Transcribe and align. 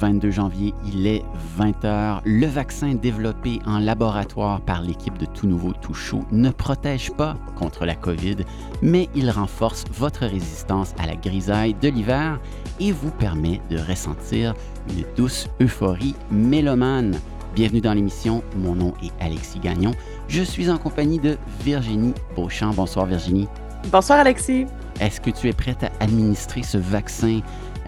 22 0.00 0.30
janvier, 0.30 0.74
il 0.86 1.06
est 1.06 1.22
20h. 1.58 2.20
Le 2.24 2.46
vaccin 2.46 2.94
développé 2.94 3.60
en 3.66 3.78
laboratoire 3.78 4.60
par 4.60 4.82
l'équipe 4.82 5.18
de 5.18 5.26
Tout 5.26 5.46
Nouveau, 5.46 5.72
Tout 5.72 5.94
Chaud 5.94 6.24
ne 6.30 6.50
protège 6.50 7.10
pas 7.12 7.36
contre 7.56 7.84
la 7.84 7.94
COVID, 7.94 8.36
mais 8.82 9.08
il 9.14 9.30
renforce 9.30 9.84
votre 9.92 10.26
résistance 10.26 10.94
à 10.98 11.06
la 11.06 11.16
grisaille 11.16 11.74
de 11.74 11.88
l'hiver 11.88 12.38
et 12.80 12.92
vous 12.92 13.10
permet 13.10 13.60
de 13.70 13.78
ressentir 13.78 14.54
une 14.90 15.04
douce 15.16 15.48
euphorie 15.60 16.14
mélomane. 16.30 17.18
Bienvenue 17.54 17.80
dans 17.80 17.94
l'émission, 17.94 18.42
mon 18.56 18.74
nom 18.76 18.94
est 19.02 19.12
Alexis 19.24 19.58
Gagnon. 19.58 19.92
Je 20.28 20.42
suis 20.42 20.70
en 20.70 20.78
compagnie 20.78 21.18
de 21.18 21.36
Virginie 21.64 22.14
Beauchamp. 22.36 22.72
Bonsoir 22.72 23.06
Virginie. 23.06 23.48
Bonsoir 23.90 24.20
Alexis. 24.20 24.66
Est-ce 25.00 25.20
que 25.20 25.30
tu 25.30 25.48
es 25.48 25.52
prête 25.52 25.82
à 25.84 25.90
administrer 26.00 26.62
ce 26.62 26.76
vaccin 26.78 27.40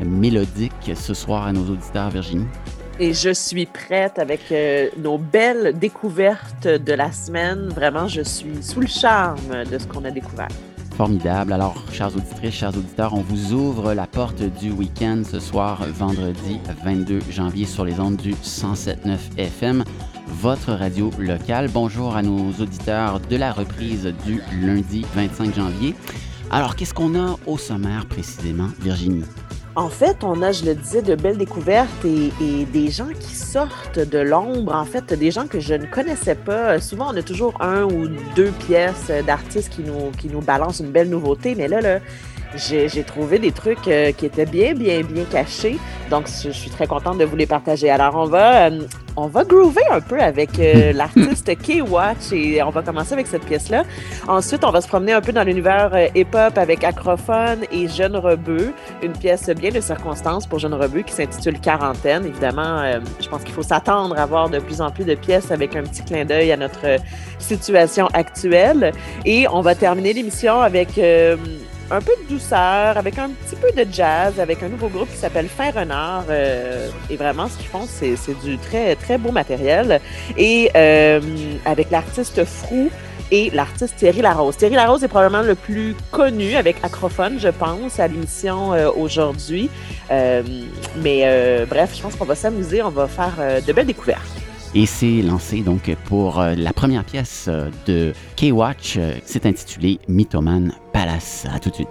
mélodique 0.05 0.93
ce 0.95 1.15
soir 1.15 1.47
à 1.47 1.53
nos 1.53 1.65
auditeurs, 1.71 2.11
Virginie? 2.11 2.47
Et 2.99 3.15
je 3.15 3.33
suis 3.33 3.65
prête 3.65 4.19
avec 4.19 4.41
euh, 4.53 4.89
nos 4.99 5.17
belles 5.17 5.79
découvertes 5.79 6.69
de 6.69 6.93
la 6.93 7.11
semaine. 7.13 7.69
Vraiment, 7.69 8.09
je 8.09 8.21
suis 8.21 8.63
sous 8.63 8.81
le 8.81 8.87
charme 8.87 9.65
de 9.71 9.79
ce 9.79 9.87
qu'on 9.87 10.05
a 10.05 10.11
découvert. 10.11 10.49
Formidable. 10.97 11.55
Alors, 11.55 11.83
chers 11.91 12.15
auditrices, 12.15 12.57
chers 12.57 12.77
auditeurs, 12.77 13.15
on 13.15 13.23
vous 13.23 13.55
ouvre 13.55 13.95
la 13.95 14.07
porte 14.07 14.43
du 14.43 14.71
week-end 14.71 15.23
ce 15.25 15.41
soir, 15.41 15.83
vendredi 15.95 16.61
22 16.85 17.21
janvier, 17.31 17.65
sur 17.65 17.87
les 17.87 17.98
ondes 17.98 18.17
du 18.17 18.35
107.9 18.35 19.17
FM, 19.39 19.83
votre 20.27 20.73
radio 20.73 21.11
locale. 21.19 21.70
Bonjour 21.73 22.17
à 22.17 22.23
nos 22.23 22.51
auditeurs 22.61 23.19
de 23.19 23.37
la 23.37 23.51
reprise 23.51 24.12
du 24.27 24.42
lundi 24.61 25.07
25 25.14 25.55
janvier. 25.55 25.95
Alors, 26.51 26.77
qu'est-ce 26.77 26.92
qu'on 26.92 27.19
a 27.19 27.37
au 27.47 27.57
sommaire 27.57 28.05
précisément, 28.05 28.69
Virginie? 28.81 29.25
En 29.77 29.89
fait, 29.89 30.25
on 30.25 30.43
a, 30.43 30.51
je 30.51 30.65
le 30.65 30.75
disais, 30.75 31.01
de 31.01 31.15
belles 31.15 31.39
découvertes 31.39 32.05
et, 32.05 32.65
des 32.65 32.91
gens 32.91 33.09
qui 33.19 33.35
sortent 33.37 34.01
de 34.01 34.19
l'ombre. 34.19 34.75
En 34.75 34.85
fait, 34.85 35.13
des 35.15 35.31
gens 35.31 35.47
que 35.47 35.61
je 35.61 35.75
ne 35.75 35.87
connaissais 35.87 36.35
pas. 36.35 36.81
Souvent, 36.81 37.13
on 37.13 37.17
a 37.17 37.23
toujours 37.23 37.55
un 37.61 37.85
ou 37.85 38.09
deux 38.35 38.51
pièces 38.67 39.13
d'artistes 39.25 39.71
qui 39.71 39.83
nous, 39.83 40.11
qui 40.19 40.29
nous 40.29 40.41
balancent 40.41 40.81
une 40.81 40.91
belle 40.91 41.09
nouveauté. 41.09 41.55
Mais 41.55 41.69
là, 41.69 41.81
là 41.81 42.01
j'ai 42.56 43.05
trouvé 43.05 43.39
des 43.39 43.53
trucs 43.53 43.87
euh, 43.87 44.12
qui 44.12 44.27
étaient 44.27 44.47
bien, 44.47 44.75
bien, 44.75 45.03
bien 45.03 45.25
cachés. 45.25 45.79
Donc, 46.11 46.27
je, 46.27 46.51
suis 46.51 46.70
très 46.70 46.87
contente 46.87 47.19
de 47.19 47.25
vous 47.25 47.37
les 47.37 47.47
partager. 47.47 47.91
Alors, 47.91 48.17
on 48.17 48.27
va, 48.27 48.67
euh, 48.67 48.81
on 49.17 49.29
va 49.29 49.45
groover 49.45 49.83
un 49.91 50.01
peu 50.01 50.20
avec 50.20 50.59
euh, 50.59 50.92
l'artiste 50.95 51.57
K-Watch 51.57 52.33
et 52.33 52.62
on 52.62 52.70
va 52.70 52.83
commencer 52.83 53.12
avec 53.12 53.29
cette 53.29 53.45
pièce-là. 53.45 53.84
Ensuite, 54.27 54.65
on 54.65 54.70
va 54.70 54.81
se 54.81 54.89
promener 54.89 55.12
un 55.12 55.20
peu 55.20 55.33
dans 55.33 55.45
l'univers 55.45 55.92
hip-hop 56.15 56.59
avec 56.59 56.83
Acrophone 56.83 57.61
et 57.70 57.87
Jeune 57.87 58.17
Rebeu, 58.17 58.73
une 59.03 59.12
pièce 59.12 59.48
bien 59.51 59.70
de 59.70 59.81
circonstance 59.81 60.47
pour 60.47 60.59
Jeune 60.59 60.75
Rebeu 60.75 61.03
qui 61.03 61.12
s'intitule 61.12 61.61
Quarantaine. 61.61 62.27
Évidemment, 62.27 62.83
je 63.20 63.29
pense 63.29 63.45
qu'il 63.45 63.55
faut 63.55 63.62
s'attendre 63.62 64.19
à 64.19 64.27
voir 64.27 64.51
de 64.51 64.59
plus 64.59 64.81
en 64.81 64.91
plus 64.91 65.05
de 65.05 65.14
pièces 65.14 65.51
avec 65.51 65.77
un 65.77 65.83
petit 65.83 66.03
clin 66.03 66.25
d'œil 66.25 66.51
à 66.51 66.57
notre 66.57 66.98
situation 67.39 68.09
actuelle. 68.12 68.92
Et 69.25 69.47
on 69.48 69.61
va 69.61 69.75
terminer 69.75 70.12
l'émission 70.12 70.61
avec 70.61 70.98
un 71.91 72.00
peu 72.00 72.12
de 72.22 72.28
douceur, 72.28 72.96
avec 72.96 73.19
un 73.19 73.30
petit 73.30 73.56
peu 73.56 73.70
de 73.72 73.91
jazz, 73.92 74.38
avec 74.38 74.62
un 74.62 74.69
nouveau 74.69 74.88
groupe 74.88 75.10
qui 75.10 75.16
s'appelle 75.16 75.48
Fin 75.48 75.70
Renard. 75.70 76.24
Euh, 76.30 76.88
et 77.08 77.16
vraiment, 77.16 77.48
ce 77.48 77.56
qu'ils 77.56 77.66
font, 77.66 77.86
c'est, 77.88 78.16
du 78.44 78.58
très, 78.58 78.94
très 78.96 79.19
beau 79.19 79.33
matériel. 79.33 80.00
Et 80.36 80.70
euh, 80.77 81.20
avec 81.64 81.91
l'artiste 81.91 82.44
Frou 82.44 82.90
et 83.33 83.50
l'artiste 83.50 83.96
Thierry 83.96 84.23
Larose. 84.23 84.56
Thierry 84.56 84.74
Larose 84.74 85.05
est 85.05 85.08
probablement 85.08 85.42
le 85.42 85.55
plus 85.55 85.95
connu 86.11 86.56
avec 86.56 86.77
Acrophone, 86.83 87.39
je 87.39 87.48
pense, 87.48 88.00
à 88.00 88.08
l'émission 88.08 88.73
euh, 88.73 88.90
aujourd'hui. 88.90 89.70
mais 90.11 91.64
bref, 91.68 91.92
je 91.96 92.02
pense 92.02 92.17
qu'on 92.17 92.24
va 92.24 92.34
s'amuser, 92.34 92.83
on 92.83 92.90
va 92.90 93.06
faire 93.06 93.62
de 93.67 93.73
belles 93.73 93.86
découvertes. 93.86 94.49
Et 94.73 94.86
c'est 94.86 95.23
lancé 95.23 95.63
donc 95.63 95.92
pour 96.07 96.41
euh, 96.41 96.55
la 96.55 96.73
première 96.73 97.05
pièce 97.05 97.47
euh, 97.48 97.70
de 97.86 98.13
K-Watch. 98.36 98.97
Euh, 98.98 99.14
c'est 99.25 99.45
intitulé 99.45 99.98
Mythoman 100.07 100.73
Palace. 100.92 101.45
À 101.53 101.58
tout 101.58 101.70
de 101.70 101.75
suite. 101.75 101.89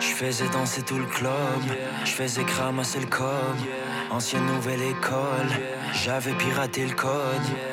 Je 0.00 0.08
faisais 0.08 0.48
danser 0.52 0.82
tout 0.82 0.98
le 0.98 1.06
club, 1.06 1.32
je 2.04 2.10
faisais 2.10 2.44
cramasser 2.44 2.98
le 3.00 3.06
code. 3.06 3.28
Ancienne 4.10 4.46
nouvelle 4.46 4.82
école, 4.82 5.48
j'avais 6.04 6.32
piraté 6.32 6.86
le 6.86 6.94
code. 6.94 7.10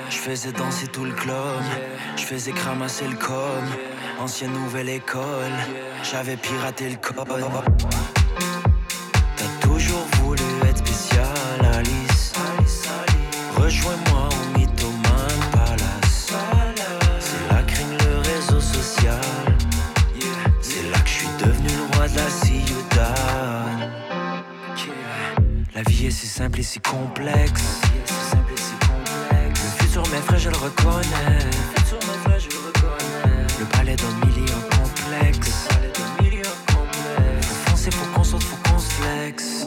Je 0.09 0.17
faisais 0.17 0.51
danser 0.51 0.87
tout 0.87 1.05
le 1.05 1.11
club, 1.11 1.61
je 2.15 2.23
faisais 2.23 2.51
cramasser 2.51 3.07
le 3.07 3.15
code. 3.15 3.69
Ancienne 4.19 4.53
nouvelle 4.53 4.89
école, 4.89 5.23
j'avais 6.03 6.37
piraté 6.37 6.89
le 6.89 6.97
code. 6.97 7.27
Rejoins-moi 13.71 14.27
au 14.27 14.57
Mythoman 14.57 15.39
Palace. 15.53 16.33
C'est 17.21 17.53
là 17.53 17.63
que 17.63 18.03
le 18.03 18.17
réseau 18.19 18.59
social. 18.59 19.15
C'est 20.61 20.91
là 20.91 20.99
que 20.99 21.07
je 21.07 21.13
suis 21.13 21.27
devenu 21.39 21.69
le 21.69 21.95
roi 21.95 22.09
de 22.09 22.17
la 22.17 22.29
ciudad. 22.29 23.89
La 25.73 25.83
vie 25.83 26.07
est 26.07 26.11
si 26.11 26.27
simple 26.27 26.59
et 26.59 26.63
si 26.63 26.81
complexe. 26.81 27.63
Le 29.39 29.83
futur 29.85 30.03
m'effraie, 30.09 30.39
je 30.39 30.49
le 30.49 30.57
reconnais. 30.57 31.39
Le 33.57 33.65
palais 33.67 33.95
d'un 33.95 34.27
million 34.27 34.61
complexe. 34.75 35.69
Faut 37.41 37.69
foncer, 37.69 37.91
faut 37.91 38.05
qu'on 38.13 38.23
saute, 38.25 38.43
faut 38.43 38.69
qu'on 38.69 38.79
se 38.79 38.91
flex. 38.91 39.65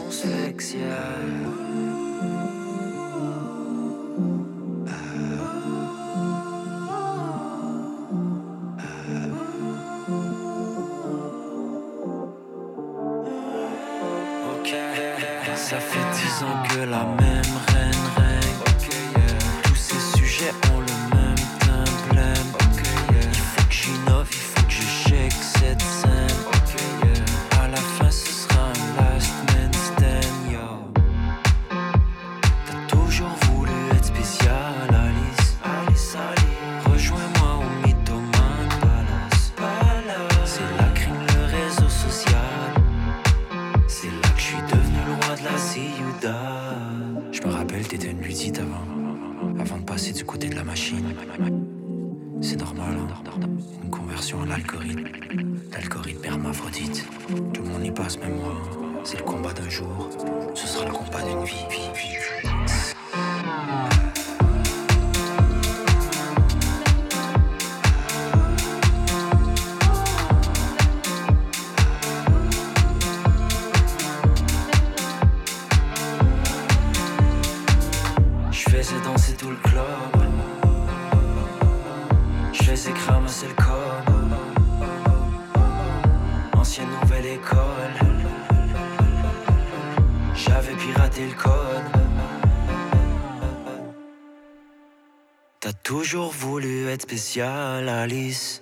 Être 96.95 97.01
spécial, 97.01 97.89
Alice. 97.89 98.61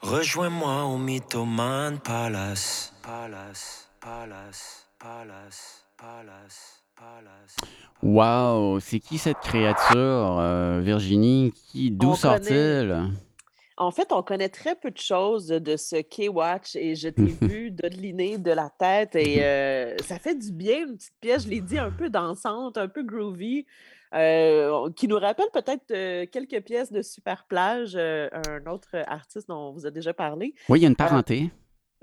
Rejoins-moi 0.00 0.84
au 0.84 0.98
Mythoman 0.98 1.98
Palace. 1.98 2.92
Palace, 3.02 3.88
Palace, 3.98 4.86
Palace, 4.98 5.86
Palace, 5.96 6.84
Palace. 6.94 7.56
Wow, 8.02 8.78
c'est 8.80 9.00
qui 9.00 9.16
cette 9.16 9.38
créature, 9.38 10.38
euh, 10.38 10.80
Virginie? 10.82 11.52
Qui, 11.52 11.90
d'où 11.90 12.10
On 12.10 12.14
sort-il? 12.14 13.10
En 13.78 13.90
fait, 13.90 14.12
on 14.12 14.22
connaît 14.22 14.50
très 14.50 14.76
peu 14.76 14.90
de 14.90 14.98
choses 14.98 15.46
de 15.46 15.76
ce 15.78 15.96
K-Watch 15.96 16.76
et 16.76 16.94
je 16.94 17.08
t'ai 17.08 17.22
vu 17.40 17.70
dodeliner 17.70 18.36
de 18.36 18.50
la 18.50 18.68
tête 18.68 19.16
et 19.16 19.42
euh, 19.42 19.96
ça 20.04 20.18
fait 20.18 20.34
du 20.34 20.52
bien, 20.52 20.86
une 20.86 20.96
petite 20.96 21.14
pièce, 21.22 21.44
je 21.44 21.48
l'ai 21.48 21.60
dit, 21.62 21.78
un 21.78 21.90
peu 21.90 22.10
dansante, 22.10 22.76
un 22.76 22.88
peu 22.88 23.02
groovy, 23.02 23.64
euh, 24.14 24.90
qui 24.92 25.08
nous 25.08 25.18
rappelle 25.18 25.48
peut-être 25.52 25.90
euh, 25.90 26.26
quelques 26.30 26.62
pièces 26.62 26.92
de 26.92 27.02
Super 27.02 27.44
Plage, 27.46 27.96
un 27.96 28.66
autre 28.66 28.96
artiste 29.06 29.48
dont 29.48 29.68
on 29.68 29.72
vous 29.72 29.86
a 29.86 29.90
déjà 29.90 30.14
parlé. 30.14 30.54
Oui, 30.68 30.80
il 30.80 30.82
y 30.82 30.86
a 30.86 30.88
une 30.88 30.96
parenté. 30.96 31.50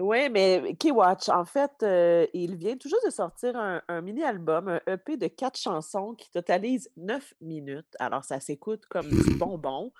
Oui, 0.02 0.30
mais 0.32 0.76
K-Watch, 0.80 1.30
en 1.30 1.46
fait, 1.46 1.72
euh, 1.84 2.26
il 2.34 2.56
vient 2.56 2.76
tout 2.76 2.90
juste 2.90 3.06
de 3.06 3.12
sortir 3.12 3.56
un, 3.56 4.02
mini-album, 4.02 4.68
un 4.68 4.82
EP 4.88 5.16
de 5.16 5.28
quatre 5.28 5.60
chansons 5.60 6.16
qui 6.16 6.32
totalise 6.32 6.90
neuf 6.98 7.36
minutes. 7.40 7.96
Alors, 8.00 8.24
ça 8.24 8.40
s'écoute 8.40 8.84
comme 8.90 9.08
du 9.08 9.36
bonbon. 9.38 9.92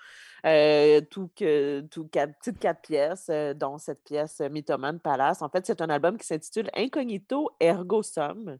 Euh, 0.44 1.00
tout, 1.08 1.30
que, 1.36 1.82
tout 1.82 2.08
quatre, 2.08 2.36
petites 2.38 2.58
quatre 2.58 2.82
pièces, 2.82 3.28
euh, 3.30 3.54
dont 3.54 3.78
cette 3.78 4.02
pièce 4.02 4.40
Mythoman 4.40 4.98
Palace. 4.98 5.40
En 5.40 5.48
fait, 5.48 5.64
c'est 5.66 5.80
un 5.80 5.88
album 5.88 6.18
qui 6.18 6.26
s'intitule 6.26 6.68
Incognito 6.74 7.50
Ergo 7.60 8.02
Sum. 8.02 8.58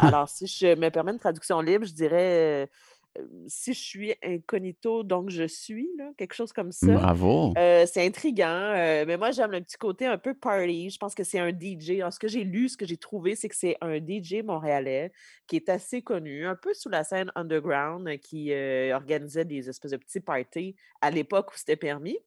Alors, 0.00 0.28
si 0.28 0.46
je 0.46 0.74
me 0.76 0.88
permets 0.90 1.12
une 1.12 1.18
traduction 1.18 1.60
libre, 1.60 1.84
je 1.84 1.92
dirais 1.92 2.68
si 3.48 3.74
je 3.74 3.80
suis 3.80 4.14
incognito, 4.22 5.02
donc 5.02 5.30
je 5.30 5.42
suis, 5.42 5.88
là, 5.98 6.12
quelque 6.16 6.32
chose 6.32 6.52
comme 6.52 6.70
ça. 6.70 6.92
Bravo. 6.92 7.52
c'est 7.56 8.06
intriguant, 8.06 8.72
mais 8.72 9.16
moi, 9.16 9.32
j'aime 9.32 9.50
le 9.50 9.60
petit 9.60 9.76
côté 9.76 10.06
un 10.06 10.16
peu 10.16 10.32
party. 10.32 10.90
Je 10.90 10.96
pense 10.96 11.14
que 11.16 11.24
c'est 11.24 11.40
un 11.40 11.50
DJ. 11.50 11.98
Alors, 11.98 12.12
ce 12.12 12.20
que 12.20 12.28
j'ai 12.28 12.44
lu, 12.44 12.68
ce 12.68 12.76
que 12.76 12.86
j'ai 12.86 12.96
trouvé, 12.96 13.34
c'est 13.34 13.48
que 13.48 13.56
c'est 13.56 13.76
un 13.80 13.96
DJ 13.96 14.44
montréalais 14.44 15.10
qui 15.48 15.56
est 15.56 15.68
assez 15.68 16.02
connu, 16.02 16.46
un 16.46 16.54
peu 16.54 16.72
sous 16.72 16.88
la 16.88 17.02
scène 17.02 17.32
underground, 17.34 18.08
qui 18.20 18.52
organisait 18.92 19.44
des 19.44 19.68
espèces 19.68 19.90
de 19.90 19.96
petits 19.96 20.20
parties 20.20 20.76
à 21.00 21.10
l'époque 21.10 21.50
où 21.52 21.56
c'était 21.56 21.74
permis. 21.74 22.18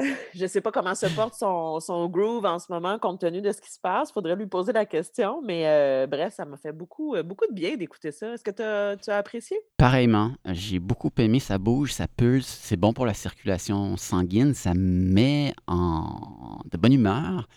je 0.34 0.42
ne 0.42 0.46
sais 0.46 0.60
pas 0.60 0.72
comment 0.72 0.94
se 0.94 1.06
porte 1.06 1.34
son, 1.34 2.08
groove 2.08 2.44
en 2.44 2.58
ce 2.58 2.66
moment, 2.70 2.98
compte 2.98 3.20
tenu 3.20 3.40
de 3.40 3.52
ce 3.52 3.60
qui 3.60 3.70
se 3.70 3.78
passe. 3.80 4.10
Il 4.10 4.12
faudrait 4.12 4.36
lui 4.36 4.46
poser 4.46 4.72
la 4.72 4.86
question. 4.86 5.40
Mais 5.42 5.66
euh, 5.66 6.06
bref, 6.06 6.34
ça 6.34 6.44
m'a 6.44 6.56
fait 6.56 6.72
beaucoup, 6.72 7.14
euh, 7.14 7.22
beaucoup 7.22 7.46
de 7.46 7.54
bien 7.54 7.76
d'écouter 7.76 8.12
ça. 8.12 8.34
Est-ce 8.34 8.44
que 8.44 8.50
tu 8.50 9.10
as 9.10 9.16
apprécié? 9.16 9.56
Pareillement. 9.76 10.32
J'ai 10.46 10.78
beaucoup 10.78 11.10
aimé. 11.18 11.40
Ça 11.40 11.58
bouge, 11.58 11.92
ça 11.92 12.06
pulse. 12.08 12.58
C'est 12.62 12.76
bon 12.76 12.92
pour 12.92 13.06
la 13.06 13.14
circulation 13.14 13.96
sanguine. 13.96 14.54
Ça 14.54 14.72
met 14.74 15.54
en 15.66 16.60
bonne 16.78 16.92
humeur. 16.92 17.48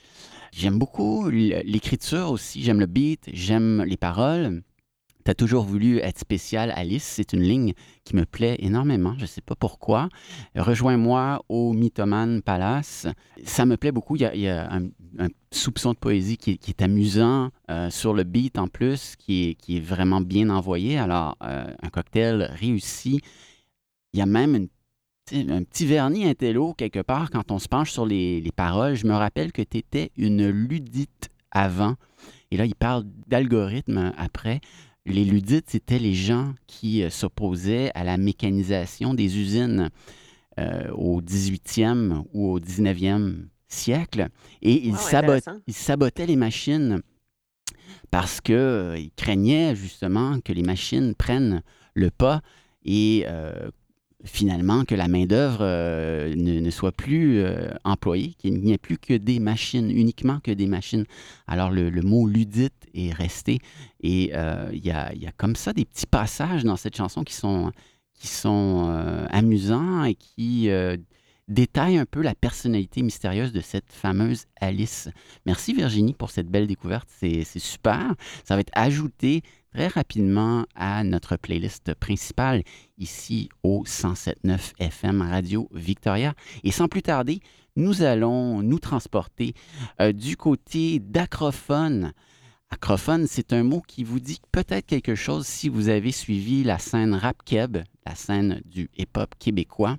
J'aime 0.51 0.77
beaucoup 0.77 1.29
l'écriture 1.29 2.29
aussi. 2.29 2.61
J'aime 2.61 2.79
le 2.79 2.85
beat. 2.85 3.29
J'aime 3.31 3.83
les 3.83 3.97
paroles. 3.97 4.61
Tu 5.25 5.31
as 5.31 5.35
toujours 5.35 5.63
voulu 5.63 5.99
être 5.99 6.19
spécial, 6.19 6.73
Alice. 6.75 7.03
C'est 7.03 7.33
une 7.33 7.43
ligne 7.43 7.73
qui 8.03 8.15
me 8.15 8.25
plaît 8.25 8.57
énormément. 8.59 9.13
Je 9.17 9.21
ne 9.21 9.27
sais 9.27 9.41
pas 9.41 9.55
pourquoi. 9.55 10.09
Rejoins-moi 10.55 11.43
au 11.47 11.71
Mythoman 11.73 12.41
Palace. 12.41 13.07
Ça 13.45 13.65
me 13.65 13.77
plaît 13.77 13.93
beaucoup. 13.93 14.17
Il 14.17 14.21
y 14.21 14.47
a, 14.49 14.69
un, 14.73 15.27
soupçon 15.51 15.93
de 15.93 15.97
poésie 15.97 16.37
qui, 16.37 16.59
est 16.67 16.81
amusant 16.81 17.51
euh, 17.69 17.89
sur 17.89 18.13
le 18.13 18.23
beat 18.23 18.57
en 18.57 18.67
plus, 18.67 19.15
qui 19.17 19.57
est, 19.69 19.79
vraiment 19.79 20.19
bien 20.19 20.49
envoyé. 20.49 20.97
Alors, 20.97 21.37
euh, 21.43 21.73
un 21.81 21.89
cocktail 21.89 22.49
réussi. 22.59 23.21
Il 24.13 24.19
y 24.19 24.21
a 24.21 24.25
même 24.25 24.67
un 25.31 25.63
petit 25.63 25.85
vernis 25.85 26.27
intello 26.27 26.73
quelque 26.73 26.99
part 26.99 27.29
quand 27.29 27.49
on 27.51 27.59
se 27.59 27.69
penche 27.69 27.91
sur 27.91 28.05
les, 28.05 28.41
les 28.41 28.51
paroles. 28.51 28.95
Je 28.95 29.07
me 29.07 29.13
rappelle 29.13 29.53
que 29.53 29.61
tu 29.61 29.77
étais 29.77 30.11
une 30.17 30.49
ludite 30.49 31.29
avant. 31.51 31.95
Et 32.51 32.57
là, 32.57 32.65
il 32.65 32.75
parle 32.75 33.05
d'algorithme 33.27 34.13
après. 34.17 34.59
Les 35.05 35.25
ludites, 35.25 35.69
c'était 35.69 35.99
les 35.99 36.13
gens 36.13 36.53
qui 36.65 37.03
euh, 37.03 37.09
s'opposaient 37.09 37.91
à 37.93 38.05
la 38.05 38.17
mécanisation 38.17 39.13
des 39.13 39.37
usines 39.37 39.89
euh, 40.59 40.89
au 40.91 41.21
18e 41.21 42.23
ou 42.33 42.51
au 42.51 42.59
19e 42.59 43.47
siècle. 43.67 44.29
Et 44.61 44.87
ils, 44.87 44.95
sabotaient 44.95 46.25
les 46.25 46.37
machines 46.37 47.01
parce 48.11 48.39
qu'ils 48.39 48.55
euh, 48.55 48.97
craignaient 49.17 49.75
justement 49.75 50.39
que 50.39 50.53
les 50.53 50.63
machines 50.63 51.15
prennent 51.15 51.63
le 51.95 52.09
pas 52.09 52.41
et 52.85 53.25
finalement 54.25 54.85
que 54.85 54.95
la 54.95 55.07
main-d'œuvre 55.07 55.59
euh, 55.61 56.33
ne, 56.35 56.69
soit 56.69 56.91
plus 56.91 57.39
euh, 57.39 57.69
employée, 57.83 58.33
qu'il 58.37 58.61
n'y 58.61 58.71
ait 58.71 58.77
plus 58.77 58.97
que 58.97 59.13
des 59.13 59.39
machines, 59.39 59.91
uniquement 59.91 60.39
que 60.39 60.51
des 60.51 60.67
machines. 60.67 61.05
Alors 61.47 61.69
le, 61.69 61.91
mot 62.01 62.27
ludite 62.27 62.87
est 62.93 63.13
resté. 63.13 63.59
Et 64.01 64.31
euh, 64.33 64.69
il 64.73 64.85
y, 64.85 64.91
a, 64.91 65.13
comme 65.37 65.55
ça 65.55 65.73
des 65.73 65.85
petits 65.85 66.07
passages 66.07 66.63
dans 66.63 66.77
cette 66.77 66.95
chanson 66.95 67.23
qui 67.23 67.33
sont, 67.33 67.71
qui 68.13 68.27
sont 68.27 68.89
amusants 69.29 70.03
et 70.03 70.15
qui 70.15 70.69
détaillent 71.47 71.97
un 71.97 72.05
peu 72.05 72.21
la 72.21 72.35
personnalité 72.35 73.01
mystérieuse 73.01 73.51
de 73.51 73.61
cette 73.61 73.91
fameuse 73.91 74.45
Alice. 74.59 75.09
Merci 75.45 75.73
Virginie 75.73 76.13
pour 76.13 76.31
cette 76.31 76.47
belle 76.47 76.67
découverte. 76.67 77.07
C'est 77.09 77.43
super. 77.59 78.13
Ça 78.43 78.55
va 78.55 78.61
être 78.61 78.71
ajouté 78.73 79.43
très 79.73 79.87
rapidement 79.87 80.65
à 80.75 81.03
notre 81.03 81.35
playlist 81.35 81.93
principale 81.95 82.63
ici 82.97 83.49
au 83.63 83.83
107.9 83.85 84.73
FM 84.79 85.21
Radio 85.21 85.67
Victoria. 85.73 86.33
Et 86.63 86.71
sans 86.71 86.87
plus 86.87 87.01
tarder, 87.01 87.39
nous 87.75 88.03
allons 88.03 88.61
nous 88.61 88.79
transporter 88.79 89.53
euh, 89.99 90.11
du 90.11 90.37
côté 90.37 90.99
d'acrophone. 90.99 92.13
Acrophone, 92.69 93.25
c'est 93.27 93.53
un 93.53 93.63
mot 93.63 93.81
qui 93.87 94.03
vous 94.03 94.19
dit 94.19 94.39
peut-être 94.51 94.85
quelque 94.85 95.15
chose 95.15 95.47
si 95.47 95.69
vous 95.69 95.89
avez 95.89 96.11
suivi 96.11 96.63
la 96.63 96.77
scène 96.77 97.15
rap 97.15 97.37
keb, 97.43 97.77
la 98.05 98.15
scène 98.15 98.61
du 98.65 98.89
hip-hop 98.97 99.33
québécois. 99.39 99.97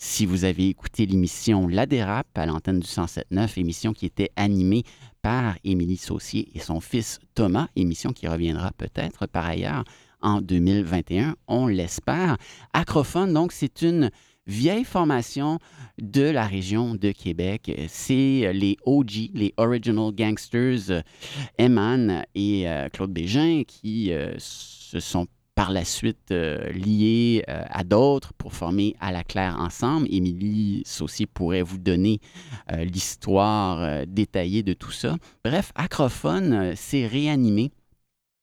Si 0.00 0.26
vous 0.26 0.44
avez 0.44 0.68
écouté 0.68 1.06
l'émission 1.06 1.66
La 1.66 1.84
Dérape 1.84 2.38
à 2.38 2.46
l'antenne 2.46 2.78
du 2.78 2.86
107.9, 2.86 3.58
émission 3.58 3.92
qui 3.92 4.06
était 4.06 4.30
animée 4.36 4.84
par 5.22 5.56
Émilie 5.64 5.96
Saucier 5.96 6.48
et 6.54 6.60
son 6.60 6.80
fils 6.80 7.18
Thomas, 7.34 7.68
émission 7.76 8.12
qui 8.12 8.26
reviendra 8.26 8.72
peut-être 8.72 9.26
par 9.26 9.46
ailleurs 9.46 9.84
en 10.20 10.40
2021, 10.40 11.36
on 11.46 11.66
l'espère. 11.66 12.36
Acrophone, 12.72 13.32
donc, 13.32 13.52
c'est 13.52 13.82
une 13.82 14.10
vieille 14.46 14.84
formation 14.84 15.58
de 16.00 16.22
la 16.22 16.46
région 16.46 16.94
de 16.94 17.12
Québec. 17.12 17.70
C'est 17.88 18.50
les 18.52 18.76
OG, 18.84 19.30
les 19.34 19.52
Original 19.56 20.12
Gangsters, 20.12 21.04
Eman 21.58 22.24
et 22.34 22.68
euh, 22.68 22.88
Claude 22.88 23.12
Bégin 23.12 23.62
qui 23.66 24.12
euh, 24.12 24.34
se 24.38 25.00
sont 25.00 25.26
par 25.58 25.72
la 25.72 25.84
suite 25.84 26.30
euh, 26.30 26.70
liés 26.70 27.42
euh, 27.48 27.64
à 27.68 27.82
d'autres 27.82 28.32
pour 28.34 28.52
former 28.52 28.94
à 29.00 29.10
la 29.10 29.24
claire 29.24 29.58
ensemble. 29.58 30.06
Émilie 30.08 30.84
Saucier 30.86 31.26
pourrait 31.26 31.62
vous 31.62 31.78
donner 31.78 32.20
euh, 32.70 32.84
l'histoire 32.84 34.06
détaillée 34.06 34.62
de 34.62 34.72
tout 34.72 34.92
ça. 34.92 35.16
Bref, 35.44 35.72
Acrophone 35.74 36.76
s'est 36.76 37.08
réanimé. 37.08 37.72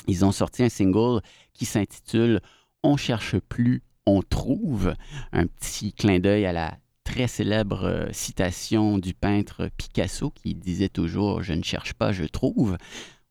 Ils 0.09 0.25
ont 0.25 0.33
sorti 0.33 0.61
un 0.61 0.67
single 0.67 1.21
qui 1.53 1.63
s'intitule 1.63 2.41
On 2.83 2.97
cherche 2.97 3.39
plus, 3.39 3.81
on 4.05 4.21
trouve. 4.21 4.93
Un 5.31 5.47
petit 5.47 5.93
clin 5.93 6.19
d'œil 6.19 6.45
à 6.45 6.51
la 6.51 6.77
très 7.05 7.27
célèbre 7.27 8.09
citation 8.11 8.97
du 8.97 9.13
peintre 9.13 9.69
Picasso 9.77 10.31
qui 10.31 10.53
disait 10.53 10.89
toujours 10.89 11.43
Je 11.43 11.53
ne 11.53 11.63
cherche 11.63 11.93
pas, 11.93 12.11
je 12.11 12.25
trouve. 12.25 12.75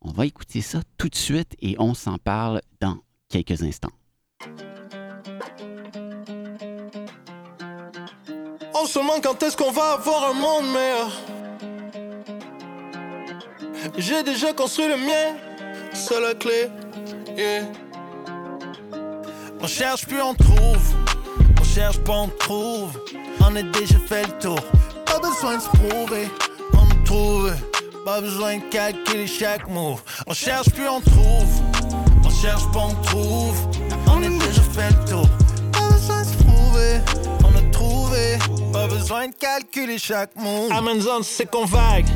On 0.01 0.11
va 0.11 0.25
écouter 0.25 0.63
ça 0.63 0.81
tout 0.97 1.11
de 1.11 1.15
suite 1.15 1.55
et 1.61 1.77
on 1.79 1.93
s'en 1.93 2.17
parle 2.17 2.63
dans 2.81 2.97
quelques 3.43 3.63
instants. 3.63 3.91
On 8.75 8.87
se 8.87 8.99
demande 8.99 9.23
quand 9.23 9.43
est-ce 9.43 9.57
qu'on 9.57 9.73
va 9.73 9.95
avoir 9.95 10.31
un 10.31 10.35
monde 10.35 10.67
meilleur? 10.73 11.11
J'ai 13.99 14.23
déjà 14.23 14.53
construit 14.53 14.87
le 14.87 14.97
mien, 14.97 15.37
c'est 15.93 16.21
la 16.21 16.35
clé. 16.35 16.69
On 19.61 19.67
cherche 19.67 20.07
puis 20.07 20.21
on 20.21 20.35
trouve, 20.35 20.95
on 21.61 21.65
cherche 21.65 21.99
pas 21.99 22.13
on 22.13 22.29
trouve. 22.29 23.01
On 23.41 23.57
a 23.57 23.63
déjà 23.63 23.99
fait 24.07 24.27
le 24.27 24.39
tour, 24.39 24.61
pas 25.07 25.19
besoin 25.19 25.57
de 25.57 25.63
se 25.63 25.69
prouver, 25.69 26.29
on 26.73 27.05
trouve. 27.05 27.53
Pas 28.05 28.21
besoin 28.21 28.59
de 28.59 28.65
calculer 28.65 29.27
chaque 29.27 29.67
move. 29.67 30.03
On 30.27 30.35
cherche 30.35 30.69
puis 30.69 30.87
on 30.87 31.01
trouve 31.01 31.74
cherche 32.45 32.71
pas, 32.73 32.89
on 32.91 32.95
trouve. 33.03 33.57
On 34.13 34.23
est 34.23 34.29
déjà 34.29 34.63
fait 34.63 34.91
le 34.91 35.11
tour. 35.11 35.29
Pas 35.73 35.89
besoin 35.91 36.21
de 36.21 36.27
se 36.27 36.37
prouver, 36.45 37.01
on 37.43 37.57
a 37.57 37.71
trouvé. 37.71 38.39
Pas 38.73 38.87
besoin 38.87 39.29
de 39.29 39.35
calculer 39.35 39.99
chaque 39.99 40.37
mot. 40.37 40.69
Amazon, 40.71 41.23
c'est 41.23 41.51
qu'on 41.51 41.65
vague. 41.65 42.07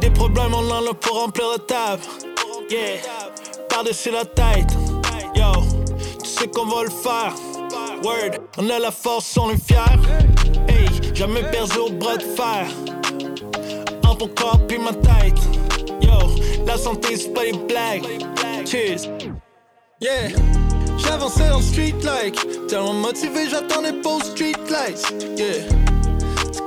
Des 0.00 0.10
problèmes, 0.10 0.54
on 0.54 0.70
en 0.70 0.90
a 0.90 0.94
pour 0.94 1.20
remplir 1.20 1.46
la 1.50 1.58
table. 1.58 2.02
Yeah, 2.70 2.98
par-dessus 3.68 4.12
la 4.12 4.24
tête. 4.24 4.70
Yo, 5.34 5.50
tu 6.22 6.28
sais 6.28 6.46
qu'on 6.46 6.66
va 6.66 6.84
le 6.84 6.90
faire. 6.90 7.34
Word, 8.04 8.38
on 8.58 8.70
a 8.70 8.78
la 8.78 8.92
force, 8.92 9.36
on 9.36 9.50
est 9.50 9.66
fiers. 9.66 9.98
Hey, 10.68 10.88
jamais 11.14 11.42
perdu 11.50 11.78
au 11.78 11.90
bras 11.90 12.16
de 12.16 12.22
fer. 12.22 12.66
En 14.06 14.14
ton 14.14 14.28
corps, 14.28 14.60
puis 14.68 14.78
ma 14.78 14.92
tête. 14.92 15.40
Yo, 16.00 16.16
la 16.64 16.76
santé, 16.76 17.16
c'est 17.16 17.32
pas 17.32 17.42
des 17.42 17.52
blagues. 17.52 18.06
Cheers. 18.64 19.10
Yeah, 20.00 20.28
j'avançais 20.98 21.48
dans 21.48 21.58
le 21.58 21.62
street 21.62 21.94
like. 22.02 22.36
Tellement 22.66 22.94
motivé, 22.94 23.48
j'attendais 23.48 23.92
pour 23.92 24.22
street 24.24 24.52
lights. 24.68 25.14
Yeah, 25.38 25.68